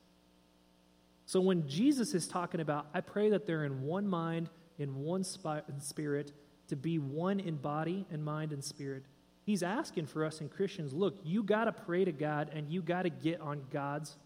So 1.27 1.40
when 1.40 1.68
Jesus 1.68 2.14
is 2.14 2.27
talking 2.27 2.61
about, 2.61 2.87
I 2.92 3.00
pray 3.00 3.31
that 3.31 3.46
they're 3.46 3.64
in 3.64 3.83
one 3.83 4.07
mind, 4.07 4.50
in 4.79 4.94
one 4.96 5.24
spirit, 5.24 6.33
to 6.68 6.77
be 6.77 6.98
one 6.98 7.40
in 7.40 7.57
body 7.57 8.07
and 8.11 8.24
mind 8.24 8.53
and 8.53 8.62
spirit, 8.62 9.05
he's 9.44 9.62
asking 9.62 10.07
for 10.07 10.24
us 10.24 10.40
in 10.40 10.48
Christians 10.48 10.92
look, 10.92 11.18
you 11.24 11.42
got 11.42 11.64
to 11.64 11.72
pray 11.72 12.05
to 12.05 12.12
God 12.12 12.50
and 12.53 12.68
you 12.68 12.83
got 12.83 13.03
to 13.03 13.11
get 13.11 13.40
on 13.40 13.62
God's 13.70 14.16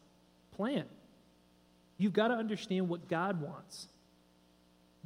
plan. 0.53 0.85
You've 1.98 2.12
got 2.12 2.29
to 2.29 2.35
understand 2.35 2.88
what 2.88 3.09
God 3.09 3.40
wants. 3.40 3.88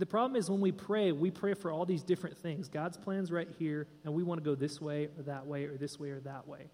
The 0.02 0.06
problem 0.06 0.34
is 0.34 0.50
when 0.50 0.60
we 0.60 0.72
pray, 0.72 1.12
we 1.12 1.30
pray 1.30 1.54
for 1.54 1.70
all 1.70 1.86
these 1.86 2.02
different 2.02 2.36
things. 2.36 2.68
God's 2.68 2.96
plan's 2.96 3.30
right 3.30 3.46
here, 3.60 3.86
and 4.04 4.12
we 4.12 4.24
want 4.24 4.42
to 4.42 4.44
go 4.44 4.56
this 4.56 4.80
way 4.80 5.08
or 5.16 5.22
that 5.22 5.46
way 5.46 5.66
or 5.66 5.76
this 5.76 5.96
way 5.96 6.10
or 6.10 6.18
that 6.22 6.48
way. 6.48 6.70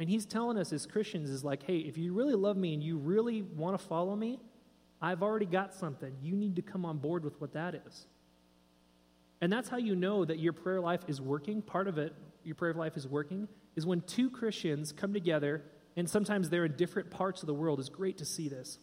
And 0.00 0.08
he's 0.08 0.26
telling 0.26 0.58
us 0.58 0.72
as 0.72 0.84
Christians 0.84 1.30
is 1.30 1.44
like, 1.44 1.62
hey, 1.62 1.76
if 1.76 1.96
you 1.96 2.12
really 2.12 2.34
love 2.34 2.56
me 2.56 2.74
and 2.74 2.82
you 2.82 2.98
really 2.98 3.42
want 3.42 3.78
to 3.78 3.86
follow 3.86 4.16
me, 4.16 4.40
I've 5.00 5.22
already 5.22 5.46
got 5.46 5.74
something. 5.74 6.12
You 6.20 6.34
need 6.34 6.56
to 6.56 6.62
come 6.62 6.84
on 6.84 6.98
board 6.98 7.22
with 7.22 7.40
what 7.40 7.52
that 7.52 7.76
is. 7.86 8.08
And 9.40 9.52
that's 9.52 9.68
how 9.68 9.76
you 9.76 9.94
know 9.94 10.24
that 10.24 10.40
your 10.40 10.54
prayer 10.54 10.80
life 10.80 11.02
is 11.06 11.20
working. 11.20 11.62
Part 11.62 11.86
of 11.86 11.98
it, 11.98 12.16
your 12.42 12.56
prayer 12.56 12.74
life 12.74 12.96
is 12.96 13.06
working, 13.06 13.46
is 13.76 13.86
when 13.86 14.00
two 14.00 14.28
Christians 14.28 14.90
come 14.90 15.12
together, 15.12 15.62
and 15.96 16.10
sometimes 16.10 16.50
they're 16.50 16.64
in 16.64 16.74
different 16.74 17.12
parts 17.12 17.44
of 17.44 17.46
the 17.46 17.54
world. 17.54 17.78
It's 17.78 17.88
great 17.88 18.18
to 18.18 18.24
see 18.24 18.48
this. 18.48 18.80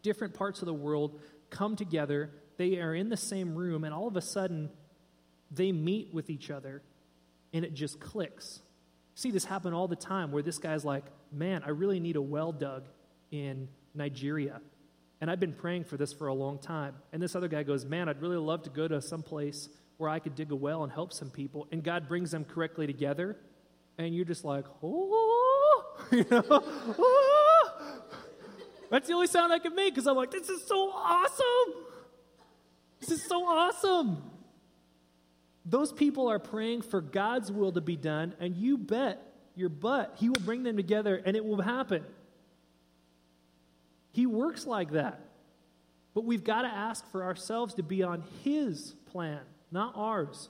Different 0.00 0.32
parts 0.32 0.62
of 0.62 0.66
the 0.66 0.72
world 0.72 1.20
come 1.50 1.76
together, 1.76 2.30
they 2.60 2.78
are 2.78 2.94
in 2.94 3.08
the 3.08 3.16
same 3.16 3.54
room, 3.54 3.84
and 3.84 3.94
all 3.94 4.06
of 4.06 4.16
a 4.16 4.22
sudden, 4.22 4.70
they 5.50 5.72
meet 5.72 6.12
with 6.12 6.30
each 6.30 6.50
other, 6.50 6.82
and 7.52 7.64
it 7.64 7.74
just 7.74 7.98
clicks 7.98 8.60
see 9.20 9.30
this 9.30 9.44
happen 9.44 9.74
all 9.74 9.86
the 9.86 9.96
time 9.96 10.32
where 10.32 10.42
this 10.42 10.56
guy's 10.56 10.84
like, 10.84 11.04
man, 11.30 11.62
I 11.64 11.70
really 11.70 12.00
need 12.00 12.16
a 12.16 12.22
well 12.22 12.52
dug 12.52 12.88
in 13.30 13.68
Nigeria. 13.94 14.60
And 15.20 15.30
I've 15.30 15.40
been 15.40 15.52
praying 15.52 15.84
for 15.84 15.98
this 15.98 16.12
for 16.12 16.28
a 16.28 16.34
long 16.34 16.58
time. 16.58 16.94
And 17.12 17.22
this 17.22 17.36
other 17.36 17.48
guy 17.48 17.62
goes, 17.62 17.84
man, 17.84 18.08
I'd 18.08 18.22
really 18.22 18.38
love 18.38 18.62
to 18.62 18.70
go 18.70 18.88
to 18.88 19.02
some 19.02 19.22
place 19.22 19.68
where 19.98 20.08
I 20.08 20.18
could 20.18 20.34
dig 20.34 20.50
a 20.50 20.56
well 20.56 20.82
and 20.82 20.90
help 20.90 21.12
some 21.12 21.28
people. 21.28 21.68
And 21.70 21.84
God 21.84 22.08
brings 22.08 22.30
them 22.30 22.46
correctly 22.46 22.86
together. 22.86 23.36
And 23.98 24.14
you're 24.14 24.24
just 24.24 24.46
like, 24.46 24.64
oh, 24.82 25.84
you 26.10 26.24
know, 26.30 26.42
oh. 26.50 28.02
That's 28.90 29.06
the 29.06 29.12
only 29.12 29.26
sound 29.26 29.52
I 29.52 29.58
can 29.58 29.74
make 29.74 29.94
because 29.94 30.06
I'm 30.06 30.16
like, 30.16 30.30
this 30.30 30.48
is 30.48 30.66
so 30.66 30.90
awesome. 30.90 31.84
This 33.00 33.10
is 33.10 33.22
so 33.22 33.44
awesome. 33.44 34.22
Those 35.64 35.92
people 35.92 36.28
are 36.28 36.38
praying 36.38 36.82
for 36.82 37.00
God's 37.00 37.50
will 37.50 37.72
to 37.72 37.80
be 37.80 37.96
done, 37.96 38.34
and 38.40 38.56
you 38.56 38.78
bet 38.78 39.22
your 39.56 39.68
butt 39.68 40.14
He 40.16 40.28
will 40.28 40.40
bring 40.44 40.62
them 40.62 40.76
together 40.76 41.20
and 41.24 41.36
it 41.36 41.44
will 41.44 41.60
happen. 41.60 42.04
He 44.12 44.26
works 44.26 44.66
like 44.66 44.92
that. 44.92 45.20
But 46.14 46.24
we've 46.24 46.42
got 46.42 46.62
to 46.62 46.68
ask 46.68 47.08
for 47.12 47.22
ourselves 47.22 47.74
to 47.74 47.82
be 47.82 48.02
on 48.02 48.24
His 48.42 48.94
plan, 49.12 49.40
not 49.70 49.92
ours. 49.96 50.48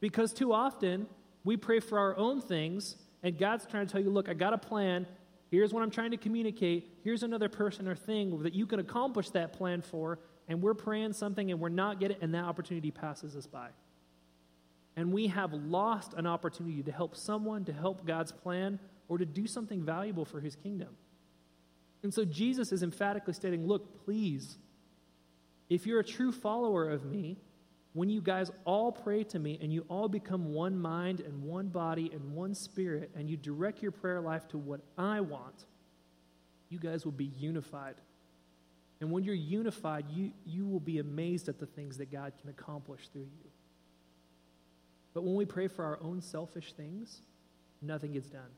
Because 0.00 0.32
too 0.32 0.52
often 0.52 1.06
we 1.42 1.56
pray 1.56 1.80
for 1.80 1.98
our 1.98 2.16
own 2.16 2.40
things, 2.40 2.96
and 3.22 3.36
God's 3.36 3.66
trying 3.66 3.86
to 3.86 3.92
tell 3.92 4.00
you, 4.00 4.10
look, 4.10 4.28
I 4.28 4.34
got 4.34 4.52
a 4.52 4.58
plan. 4.58 5.06
Here's 5.50 5.72
what 5.72 5.82
I'm 5.82 5.90
trying 5.90 6.12
to 6.12 6.16
communicate. 6.16 6.88
Here's 7.02 7.24
another 7.24 7.48
person 7.48 7.88
or 7.88 7.96
thing 7.96 8.42
that 8.42 8.54
you 8.54 8.66
can 8.66 8.78
accomplish 8.78 9.30
that 9.30 9.52
plan 9.54 9.82
for 9.82 10.20
and 10.48 10.62
we're 10.62 10.74
praying 10.74 11.12
something 11.12 11.50
and 11.50 11.60
we're 11.60 11.68
not 11.68 12.00
getting 12.00 12.16
it, 12.16 12.22
and 12.22 12.34
that 12.34 12.44
opportunity 12.44 12.90
passes 12.90 13.36
us 13.36 13.46
by. 13.46 13.68
And 14.96 15.12
we 15.12 15.28
have 15.28 15.52
lost 15.52 16.14
an 16.14 16.26
opportunity 16.26 16.82
to 16.82 16.90
help 16.90 17.14
someone, 17.14 17.64
to 17.66 17.72
help 17.72 18.04
God's 18.04 18.32
plan, 18.32 18.80
or 19.08 19.18
to 19.18 19.26
do 19.26 19.46
something 19.46 19.82
valuable 19.82 20.24
for 20.24 20.40
his 20.40 20.56
kingdom. 20.56 20.88
And 22.02 22.12
so 22.12 22.24
Jesus 22.24 22.72
is 22.72 22.82
emphatically 22.82 23.34
stating, 23.34 23.66
look, 23.66 24.04
please, 24.04 24.58
if 25.68 25.86
you're 25.86 26.00
a 26.00 26.04
true 26.04 26.32
follower 26.32 26.88
of 26.88 27.04
me, 27.04 27.36
when 27.92 28.08
you 28.08 28.20
guys 28.20 28.50
all 28.64 28.92
pray 28.92 29.24
to 29.24 29.38
me 29.38 29.58
and 29.60 29.72
you 29.72 29.84
all 29.88 30.08
become 30.08 30.52
one 30.52 30.78
mind 30.78 31.20
and 31.20 31.42
one 31.42 31.68
body 31.68 32.10
and 32.12 32.32
one 32.32 32.54
spirit, 32.54 33.10
and 33.14 33.28
you 33.28 33.36
direct 33.36 33.82
your 33.82 33.92
prayer 33.92 34.20
life 34.20 34.46
to 34.48 34.58
what 34.58 34.80
I 34.96 35.20
want, 35.20 35.64
you 36.68 36.78
guys 36.78 37.04
will 37.04 37.12
be 37.12 37.32
unified 37.38 37.94
and 39.00 39.10
when 39.10 39.22
you're 39.22 39.34
unified, 39.34 40.06
you, 40.10 40.32
you 40.44 40.66
will 40.66 40.80
be 40.80 40.98
amazed 40.98 41.48
at 41.48 41.58
the 41.58 41.66
things 41.66 41.98
that 41.98 42.10
God 42.10 42.32
can 42.40 42.50
accomplish 42.50 43.08
through 43.12 43.22
you. 43.22 43.50
But 45.14 45.24
when 45.24 45.36
we 45.36 45.44
pray 45.44 45.68
for 45.68 45.84
our 45.84 45.98
own 46.02 46.20
selfish 46.20 46.72
things, 46.72 47.22
nothing 47.80 48.12
gets 48.12 48.28
done. 48.28 48.50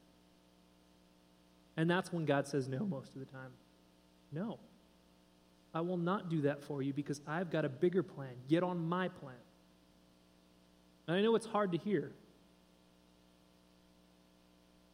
And 1.77 1.91
that's 1.91 2.13
when 2.13 2.25
God 2.25 2.47
says 2.47 2.69
no 2.69 2.81
most 2.85 3.15
of 3.15 3.21
the 3.21 3.27
time. 3.27 3.51
No. 4.33 4.59
I 5.75 5.83
will 5.83 5.97
not 5.97 6.29
do 6.29 6.43
that 6.43 6.63
for 6.65 6.83
you 6.83 6.93
because 6.93 7.21
I've 7.27 7.51
got 7.51 7.65
a 7.65 7.69
bigger 7.69 8.03
plan. 8.03 8.33
Get 8.49 8.63
on 8.63 8.79
my 8.79 9.09
plan. 9.09 9.37
And 11.07 11.17
I 11.17 11.23
know 11.23 11.35
it's 11.37 11.47
hard 11.47 11.73
to 11.73 11.79
hear. 11.79 12.13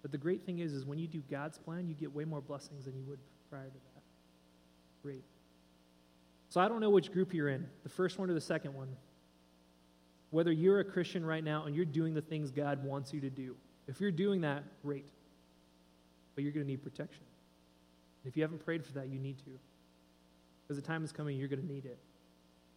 But 0.02 0.12
the 0.12 0.18
great 0.18 0.44
thing 0.44 0.59
is, 0.59 0.72
is 0.72 0.85
when 0.85 0.98
you 0.98 1.06
do 1.06 1.22
God's 1.30 1.59
plan, 1.59 1.88
you 1.88 1.94
get 1.94 2.14
way 2.14 2.24
more 2.24 2.40
blessings 2.40 2.85
than 2.85 2.96
you 2.96 3.04
would 3.09 3.18
prior 3.50 3.66
to 3.66 3.72
that. 3.72 4.02
Great. 5.02 5.24
So 6.56 6.62
I 6.62 6.68
don't 6.68 6.80
know 6.80 6.88
which 6.88 7.12
group 7.12 7.34
you're 7.34 7.50
in, 7.50 7.66
the 7.82 7.90
first 7.90 8.18
one 8.18 8.30
or 8.30 8.32
the 8.32 8.40
second 8.40 8.72
one. 8.72 8.88
Whether 10.30 10.50
you're 10.50 10.80
a 10.80 10.84
Christian 10.84 11.22
right 11.22 11.44
now 11.44 11.64
and 11.64 11.76
you're 11.76 11.84
doing 11.84 12.14
the 12.14 12.22
things 12.22 12.50
God 12.50 12.82
wants 12.82 13.12
you 13.12 13.20
to 13.20 13.28
do. 13.28 13.54
If 13.88 14.00
you're 14.00 14.10
doing 14.10 14.40
that, 14.40 14.64
great. 14.82 15.04
But 16.34 16.44
you're 16.44 16.54
going 16.54 16.64
to 16.64 16.72
need 16.72 16.82
protection. 16.82 17.24
If 18.24 18.38
you 18.38 18.42
haven't 18.42 18.64
prayed 18.64 18.86
for 18.86 18.94
that, 18.94 19.08
you 19.08 19.18
need 19.18 19.36
to. 19.40 19.50
Because 20.62 20.80
the 20.82 20.86
time 20.86 21.04
is 21.04 21.12
coming, 21.12 21.36
you're 21.36 21.46
going 21.46 21.60
to 21.60 21.70
need 21.70 21.84
it. 21.84 21.98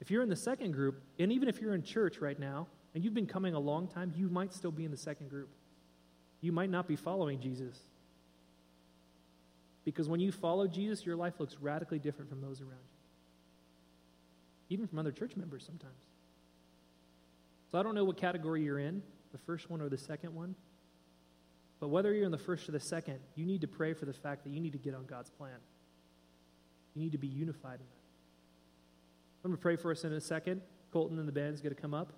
If 0.02 0.12
you're 0.12 0.24
in 0.24 0.30
the 0.30 0.36
second 0.36 0.74
group, 0.74 1.02
and 1.18 1.32
even 1.32 1.48
if 1.48 1.62
you're 1.62 1.74
in 1.74 1.82
church 1.82 2.20
right 2.20 2.38
now, 2.38 2.68
and 2.94 3.02
you've 3.02 3.14
been 3.14 3.28
coming 3.28 3.54
a 3.54 3.60
long 3.60 3.88
time, 3.88 4.12
you 4.14 4.28
might 4.28 4.52
still 4.52 4.72
be 4.72 4.84
in 4.84 4.92
the 4.92 4.98
second 4.98 5.30
group. 5.30 5.48
You 6.42 6.52
might 6.52 6.70
not 6.70 6.86
be 6.86 6.98
following 6.98 7.40
Jesus. 7.40 7.80
Because 9.86 10.10
when 10.10 10.20
you 10.20 10.34
follow 10.34 10.68
Jesus, 10.68 11.06
your 11.06 11.16
life 11.16 11.40
looks 11.40 11.56
radically 11.62 12.00
different 12.00 12.30
from 12.30 12.42
those 12.42 12.60
around 12.60 12.74
you 12.74 12.89
even 14.70 14.88
from 14.88 15.00
other 15.00 15.12
church 15.12 15.36
members 15.36 15.66
sometimes. 15.66 16.06
So 17.72 17.80
I 17.80 17.84
don't 17.84 17.96
know 17.96 18.04
what 18.04 18.18
category 18.18 18.64
you're 18.64 18.80
in, 18.80 19.02
the 19.32 19.38
first 19.38 19.70
one 19.70 19.82
or 19.82 19.90
the 19.90 19.98
second 19.98 20.34
one. 20.34 20.56
But 21.80 21.90
whether 21.90 22.14
you're 22.14 22.26
in 22.26 22.32
the 22.32 22.38
first 22.38 22.68
or 22.68 22.72
the 22.72 22.80
second, 22.80 23.20
you 23.36 23.46
need 23.46 23.62
to 23.62 23.68
pray 23.68 23.94
for 23.94 24.06
the 24.06 24.14
fact 24.14 24.44
that 24.44 24.50
you 24.52 24.60
need 24.60 24.74
to 24.74 24.78
get 24.78 24.94
on 24.94 25.06
God's 25.06 25.30
plan. 25.30 25.58
You 26.96 27.02
need 27.02 27.12
to 27.14 27.18
be 27.18 27.28
unified 27.28 27.80
in 27.80 27.86
that. 27.86 28.00
I'm 29.44 29.52
going 29.52 29.58
to 29.58 29.62
pray 29.62 29.76
for 29.78 29.92
us 29.92 30.04
in 30.04 30.12
a 30.12 30.20
second. 30.20 30.62
Colton 30.92 31.20
and 31.20 31.28
the 31.28 31.32
band 31.32 31.54
is 31.54 31.62
going 31.62 31.74
to 31.74 31.82
come 31.82 31.94
up. 31.94 32.10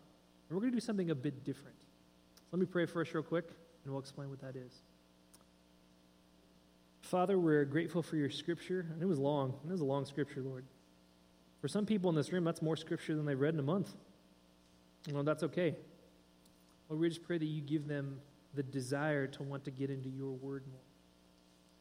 And 0.50 0.56
we're 0.56 0.62
going 0.62 0.72
to 0.72 0.78
do 0.78 0.86
something 0.86 1.12
a 1.12 1.16
bit 1.16 1.44
different. 1.44 1.78
So 1.80 2.48
let 2.54 2.60
me 2.60 2.66
pray 2.66 2.86
for 2.86 3.02
us 3.02 3.14
real 3.14 3.24
quick, 3.24 3.50
and 3.84 3.94
we'll 3.94 4.02
explain 4.02 4.30
what 4.30 4.42
that 4.42 4.56
is. 4.56 4.74
Father, 7.02 7.38
we're 7.38 7.66
grateful 7.66 8.02
for 8.02 8.16
your 8.16 8.30
scripture. 8.30 8.88
And 8.92 9.04
it 9.04 9.06
was 9.06 9.20
long. 9.20 9.54
It 9.66 9.72
was 9.72 9.82
a 9.82 9.86
long 9.86 10.06
scripture, 10.06 10.42
Lord. 10.42 10.66
For 11.62 11.68
some 11.68 11.86
people 11.86 12.10
in 12.10 12.16
this 12.16 12.34
room, 12.34 12.44
that's 12.44 12.62
more 12.62 12.76
scripture 12.76 13.16
than 13.16 13.26
they've 13.26 13.40
read 13.40 13.54
in 13.54 13.60
a 13.60 13.64
month. 13.64 13.94
You 15.06 15.14
know, 15.14 15.22
that's 15.22 15.44
okay. 15.44 15.76
Lord, 16.90 17.02
we 17.02 17.10
just 17.10 17.24
pray 17.24 17.38
that 17.38 17.46
you 17.46 17.62
give 17.62 17.88
them 17.88 18.20
the 18.56 18.64
desire 18.64 19.28
to 19.28 19.44
want 19.44 19.64
to 19.66 19.72
get 19.72 19.90
into 19.90 20.10
your 20.10 20.32
word 20.32 20.64
more, 20.70 20.82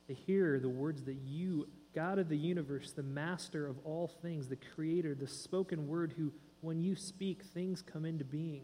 to 0.08 0.14
hear 0.14 0.60
the 0.60 0.68
words 0.68 1.02
that 1.04 1.16
you, 1.26 1.66
God 1.94 2.18
of 2.18 2.28
the 2.28 2.36
universe, 2.36 2.92
the 2.92 3.02
master 3.02 3.66
of 3.66 3.76
all 3.84 4.08
things, 4.22 4.48
the 4.48 4.58
creator, 4.74 5.14
the 5.14 5.26
spoken 5.26 5.88
word, 5.88 6.14
who, 6.16 6.30
when 6.60 6.80
you 6.80 6.94
speak, 6.94 7.42
things 7.42 7.82
come 7.82 8.04
into 8.04 8.24
being. 8.24 8.62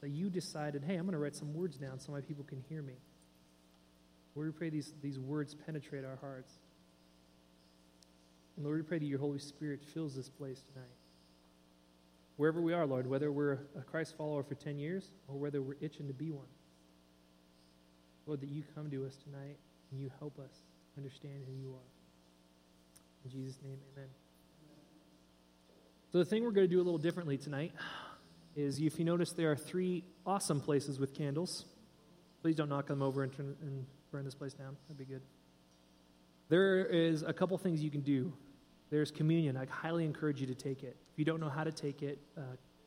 That 0.00 0.10
you 0.10 0.28
decided, 0.28 0.84
hey, 0.84 0.96
I'm 0.96 1.04
going 1.04 1.12
to 1.12 1.18
write 1.18 1.36
some 1.36 1.54
words 1.54 1.76
down 1.76 1.98
so 1.98 2.12
my 2.12 2.20
people 2.20 2.44
can 2.44 2.62
hear 2.68 2.82
me. 2.82 2.94
Lord, 4.34 4.48
we 4.48 4.52
pray 4.52 4.70
these, 4.70 4.92
these 5.02 5.18
words 5.18 5.54
penetrate 5.54 6.04
our 6.04 6.16
hearts. 6.16 6.52
And 8.58 8.66
Lord, 8.66 8.78
we 8.78 8.82
pray 8.82 8.98
that 8.98 9.06
your 9.06 9.20
Holy 9.20 9.38
Spirit 9.38 9.84
fills 9.94 10.16
this 10.16 10.28
place 10.28 10.60
tonight 10.74 10.90
wherever 12.38 12.60
we 12.60 12.74
are, 12.74 12.84
Lord, 12.84 13.06
whether 13.06 13.30
we're 13.30 13.60
a 13.78 13.82
Christ 13.82 14.16
follower 14.18 14.42
for 14.42 14.56
10 14.56 14.80
years 14.80 15.12
or 15.28 15.36
whether 15.36 15.62
we're 15.62 15.76
itching 15.80 16.08
to 16.08 16.12
be 16.12 16.32
one. 16.32 16.48
Lord, 18.26 18.40
that 18.40 18.48
you 18.48 18.64
come 18.74 18.90
to 18.90 19.06
us 19.06 19.16
tonight 19.22 19.58
and 19.92 20.00
you 20.00 20.10
help 20.18 20.40
us 20.40 20.50
understand 20.96 21.44
who 21.46 21.52
you 21.52 21.72
are. 21.72 23.24
In 23.24 23.30
Jesus' 23.30 23.60
name, 23.62 23.78
amen. 23.94 24.08
So, 26.10 26.18
the 26.18 26.24
thing 26.24 26.42
we're 26.42 26.50
going 26.50 26.68
to 26.68 26.74
do 26.74 26.80
a 26.80 26.82
little 26.82 26.98
differently 26.98 27.38
tonight 27.38 27.70
is 28.56 28.80
if 28.80 28.98
you 28.98 29.04
notice, 29.04 29.30
there 29.36 29.52
are 29.52 29.56
three 29.56 30.02
awesome 30.26 30.60
places 30.60 30.98
with 30.98 31.14
candles. 31.14 31.64
Please 32.42 32.56
don't 32.56 32.68
knock 32.68 32.88
them 32.88 33.02
over 33.02 33.22
and, 33.22 33.32
turn, 33.32 33.54
and 33.62 33.86
burn 34.10 34.24
this 34.24 34.34
place 34.34 34.52
down. 34.52 34.76
That'd 34.88 34.98
be 34.98 35.04
good. 35.04 35.22
There 36.48 36.84
is 36.84 37.22
a 37.22 37.32
couple 37.32 37.56
things 37.58 37.84
you 37.84 37.90
can 37.90 38.00
do 38.00 38.32
there's 38.90 39.10
communion. 39.10 39.56
I 39.56 39.66
highly 39.66 40.04
encourage 40.04 40.40
you 40.40 40.46
to 40.46 40.54
take 40.54 40.82
it. 40.82 40.96
If 41.12 41.18
you 41.18 41.24
don't 41.24 41.40
know 41.40 41.48
how 41.48 41.64
to 41.64 41.72
take 41.72 42.02
it, 42.02 42.18
uh, 42.36 42.42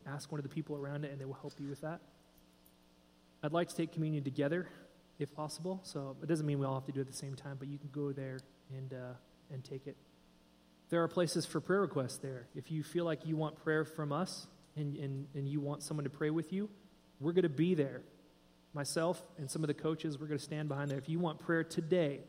ask 0.08 0.32
one 0.32 0.40
of 0.40 0.44
the 0.44 0.50
people 0.50 0.76
around 0.76 1.06
it 1.06 1.12
and 1.12 1.20
they 1.20 1.26
will 1.26 1.38
help 1.42 1.54
you 1.60 1.68
with 1.68 1.82
that. 1.82 2.00
I'd 3.44 3.54
like 3.54 3.70
to 3.70 3.76
take 3.76 3.92
communion 3.92 4.24
together 4.24 4.68
if 5.20 5.34
possible. 5.34 5.80
So 5.84 6.16
it 6.22 6.28
doesn't 6.28 6.46
mean 6.46 6.60
we 6.60 6.66
all 6.66 6.76
have 6.76 6.86
to 6.86 6.92
do 6.92 7.00
it 7.00 7.08
at 7.08 7.08
the 7.08 7.18
same 7.18 7.36
time, 7.36 7.58
but 7.60 7.68
you 7.68 7.78
can 7.78 7.90
go 7.92 8.12
there 8.12 8.40
and, 8.76 8.94
uh, 8.94 9.14
and 9.54 9.64
take 9.64 9.88
it. 9.88 9.96
There 10.90 11.02
are 11.04 11.08
places 11.08 11.46
for 11.46 11.60
prayer 11.60 11.82
requests 11.82 12.18
there. 12.18 12.48
If 12.56 12.72
you 12.72 12.84
feel 12.84 13.06
like 13.06 13.26
you 13.26 13.38
want 13.38 13.56
prayer 13.64 13.86
from 13.86 14.12
us 14.12 14.48
and, 14.76 14.98
and, 14.98 15.28
and 15.34 15.48
you 15.48 15.60
want 15.60 15.84
someone 15.84 16.04
to 16.04 16.10
pray 16.10 16.30
with 16.32 16.52
you, 16.52 16.70
we're 17.20 17.34
going 17.34 17.44
to 17.44 17.50
be 17.50 17.76
there. 17.76 18.02
Myself 18.74 19.22
and 19.38 19.50
some 19.50 19.64
of 19.64 19.68
the 19.68 19.74
coaches, 19.74 20.20
we're 20.20 20.28
going 20.28 20.40
to 20.40 20.44
stand 20.44 20.68
behind 20.68 20.90
there. 20.90 20.98
If 20.98 21.10
you 21.10 21.20
want 21.20 21.40
prayer 21.40 21.64
today, 21.64 22.20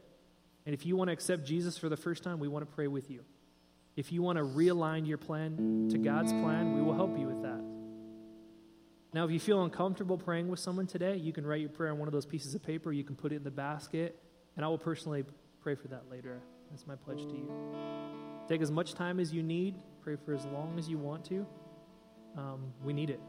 and 0.64 0.74
if 0.74 0.86
you 0.86 0.96
want 0.96 1.08
to 1.08 1.12
accept 1.12 1.44
Jesus 1.44 1.76
for 1.76 1.88
the 1.88 1.96
first 1.96 2.22
time, 2.22 2.38
we 2.38 2.48
want 2.48 2.68
to 2.68 2.74
pray 2.74 2.86
with 2.86 3.10
you. 3.10 3.24
If 3.94 4.10
you 4.10 4.22
want 4.22 4.38
to 4.38 4.44
realign 4.44 5.06
your 5.06 5.18
plan 5.18 5.88
to 5.90 5.98
God's 5.98 6.32
plan, 6.32 6.74
we 6.74 6.82
will 6.82 6.94
help 6.94 7.18
you 7.18 7.26
with 7.26 7.42
that. 7.42 7.62
Now, 9.14 9.24
if 9.26 9.30
you 9.30 9.38
feel 9.38 9.62
uncomfortable 9.62 10.16
praying 10.16 10.48
with 10.48 10.58
someone 10.58 10.86
today, 10.86 11.16
you 11.16 11.32
can 11.34 11.46
write 11.46 11.60
your 11.60 11.68
prayer 11.68 11.92
on 11.92 11.98
one 11.98 12.08
of 12.08 12.12
those 12.12 12.24
pieces 12.24 12.54
of 12.54 12.62
paper. 12.62 12.90
You 12.90 13.04
can 13.04 13.14
put 13.14 13.32
it 13.32 13.36
in 13.36 13.44
the 13.44 13.50
basket, 13.50 14.18
and 14.56 14.64
I 14.64 14.68
will 14.68 14.78
personally 14.78 15.24
pray 15.60 15.74
for 15.74 15.88
that 15.88 16.04
later. 16.10 16.40
That's 16.70 16.86
my 16.86 16.96
pledge 16.96 17.22
to 17.22 17.32
you. 17.32 17.52
Take 18.48 18.62
as 18.62 18.70
much 18.70 18.94
time 18.94 19.20
as 19.20 19.32
you 19.32 19.42
need. 19.42 19.74
Pray 20.02 20.16
for 20.16 20.32
as 20.32 20.46
long 20.46 20.78
as 20.78 20.88
you 20.88 20.96
want 20.96 21.26
to. 21.26 21.46
Um, 22.38 22.72
we 22.82 22.94
need 22.94 23.10
it. 23.10 23.20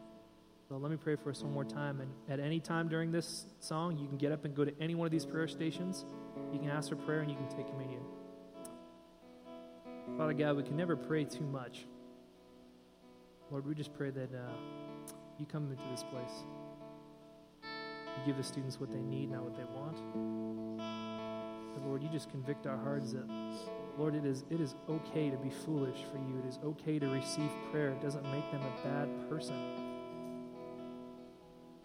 So 0.69 0.77
let 0.77 0.89
me 0.89 0.97
pray 0.97 1.17
for 1.17 1.29
us 1.29 1.43
one 1.43 1.53
more 1.53 1.65
time. 1.65 1.99
And 1.99 2.09
at 2.29 2.39
any 2.39 2.61
time 2.61 2.87
during 2.87 3.11
this 3.11 3.45
song, 3.59 3.97
you 3.97 4.07
can 4.07 4.17
get 4.17 4.31
up 4.31 4.45
and 4.45 4.55
go 4.55 4.63
to 4.63 4.73
any 4.81 4.95
one 4.95 5.05
of 5.05 5.11
these 5.11 5.25
prayer 5.25 5.49
stations. 5.49 6.05
You 6.53 6.59
can 6.59 6.69
ask 6.69 6.87
for 6.87 6.95
prayer 6.95 7.19
and 7.19 7.29
you 7.29 7.35
can 7.35 7.49
take 7.49 7.67
communion. 7.67 8.01
Father 10.17 10.33
God, 10.33 10.57
we 10.57 10.63
can 10.63 10.77
never 10.77 10.95
pray 10.95 11.23
too 11.23 11.45
much. 11.45 11.85
Lord, 13.49 13.65
we 13.65 13.73
just 13.73 13.93
pray 13.93 14.09
that 14.09 14.33
uh, 14.33 14.51
you 15.37 15.45
come 15.45 15.69
into 15.71 15.83
this 15.91 16.03
place. 16.03 16.43
You 17.63 18.25
give 18.25 18.37
the 18.37 18.43
students 18.43 18.79
what 18.79 18.91
they 18.91 19.01
need, 19.01 19.31
not 19.31 19.43
what 19.43 19.55
they 19.55 19.63
want. 19.63 20.77
But 21.73 21.85
Lord, 21.87 22.03
you 22.03 22.09
just 22.09 22.29
convict 22.29 22.67
our 22.67 22.77
hearts 22.77 23.13
that, 23.13 23.27
Lord, 23.97 24.15
it 24.15 24.25
is, 24.25 24.43
it 24.49 24.61
is 24.61 24.75
okay 24.89 25.29
to 25.29 25.37
be 25.37 25.49
foolish 25.49 25.97
for 26.11 26.17
you. 26.17 26.41
It 26.43 26.47
is 26.47 26.59
okay 26.63 26.99
to 26.99 27.07
receive 27.07 27.49
prayer. 27.71 27.89
It 27.89 28.01
doesn't 28.01 28.23
make 28.31 28.49
them 28.51 28.61
a 28.61 28.87
bad 28.87 29.29
person. 29.29 29.55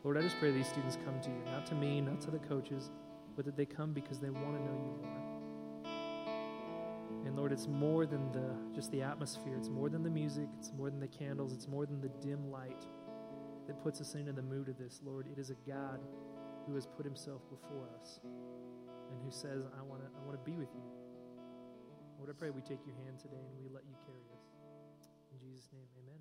Lord, 0.05 0.19
I 0.19 0.23
just 0.23 0.39
pray 0.39 0.51
these 0.51 0.69
students 0.69 0.99
come 1.05 1.21
to 1.21 1.29
you, 1.29 1.43
not 1.53 1.67
to 1.67 1.75
me, 1.75 2.01
not 2.01 2.21
to 2.23 2.31
the 2.31 2.39
coaches, 2.39 2.91
but 3.37 3.45
that 3.45 3.57
they 3.57 3.67
come 3.67 3.93
because 3.93 4.19
they 4.19 4.31
want 4.31 4.57
to 4.57 4.63
know 4.65 4.73
you 4.73 5.07
more. 5.07 5.28
And 7.27 7.37
Lord, 7.37 7.53
it's 7.53 7.67
more 7.67 8.07
than 8.07 8.33
the 8.33 8.55
just 8.75 8.91
the 8.93 9.03
atmosphere. 9.03 9.57
It's 9.57 9.69
more 9.69 9.89
than 9.89 10.03
the 10.03 10.11
music. 10.11 10.49
It's 10.59 10.73
more 10.73 10.91
than 10.91 11.01
the 11.01 11.09
candles. 11.09 11.53
It's 11.53 11.69
more 11.69 11.87
than 11.87 12.01
the 12.01 12.11
dim 12.21 12.51
light 12.51 12.85
that 13.67 13.83
puts 13.83 14.01
us 14.01 14.15
into 14.15 14.33
the 14.33 14.43
mood 14.43 14.69
of 14.69 14.79
this. 14.79 15.01
Lord, 15.05 15.27
it 15.31 15.39
is 15.39 15.51
a 15.51 15.57
God 15.69 16.01
who 16.67 16.75
has 16.75 16.87
put 16.87 17.05
himself 17.05 17.43
before 17.51 17.89
us 18.01 18.21
and 18.25 19.21
who 19.25 19.31
says, 19.31 19.65
I 19.79 19.83
want 19.83 20.03
to 20.03 20.09
I 20.09 20.25
want 20.27 20.39
to 20.39 20.51
be 20.51 20.57
with 20.57 20.69
you. 20.75 20.83
Lord, 22.19 22.31
I 22.31 22.33
pray 22.39 22.51
we 22.51 22.63
take 22.63 22.85
your 22.87 22.97
hand 23.05 23.19
today 23.21 23.39
and 23.39 23.63
we 23.63 23.69
let 23.73 23.85
you 23.89 23.95
carry 24.07 24.27
us. 24.35 24.45
In 25.33 25.39
Jesus' 25.39 25.69
name, 25.73 25.87
amen. 26.03 26.21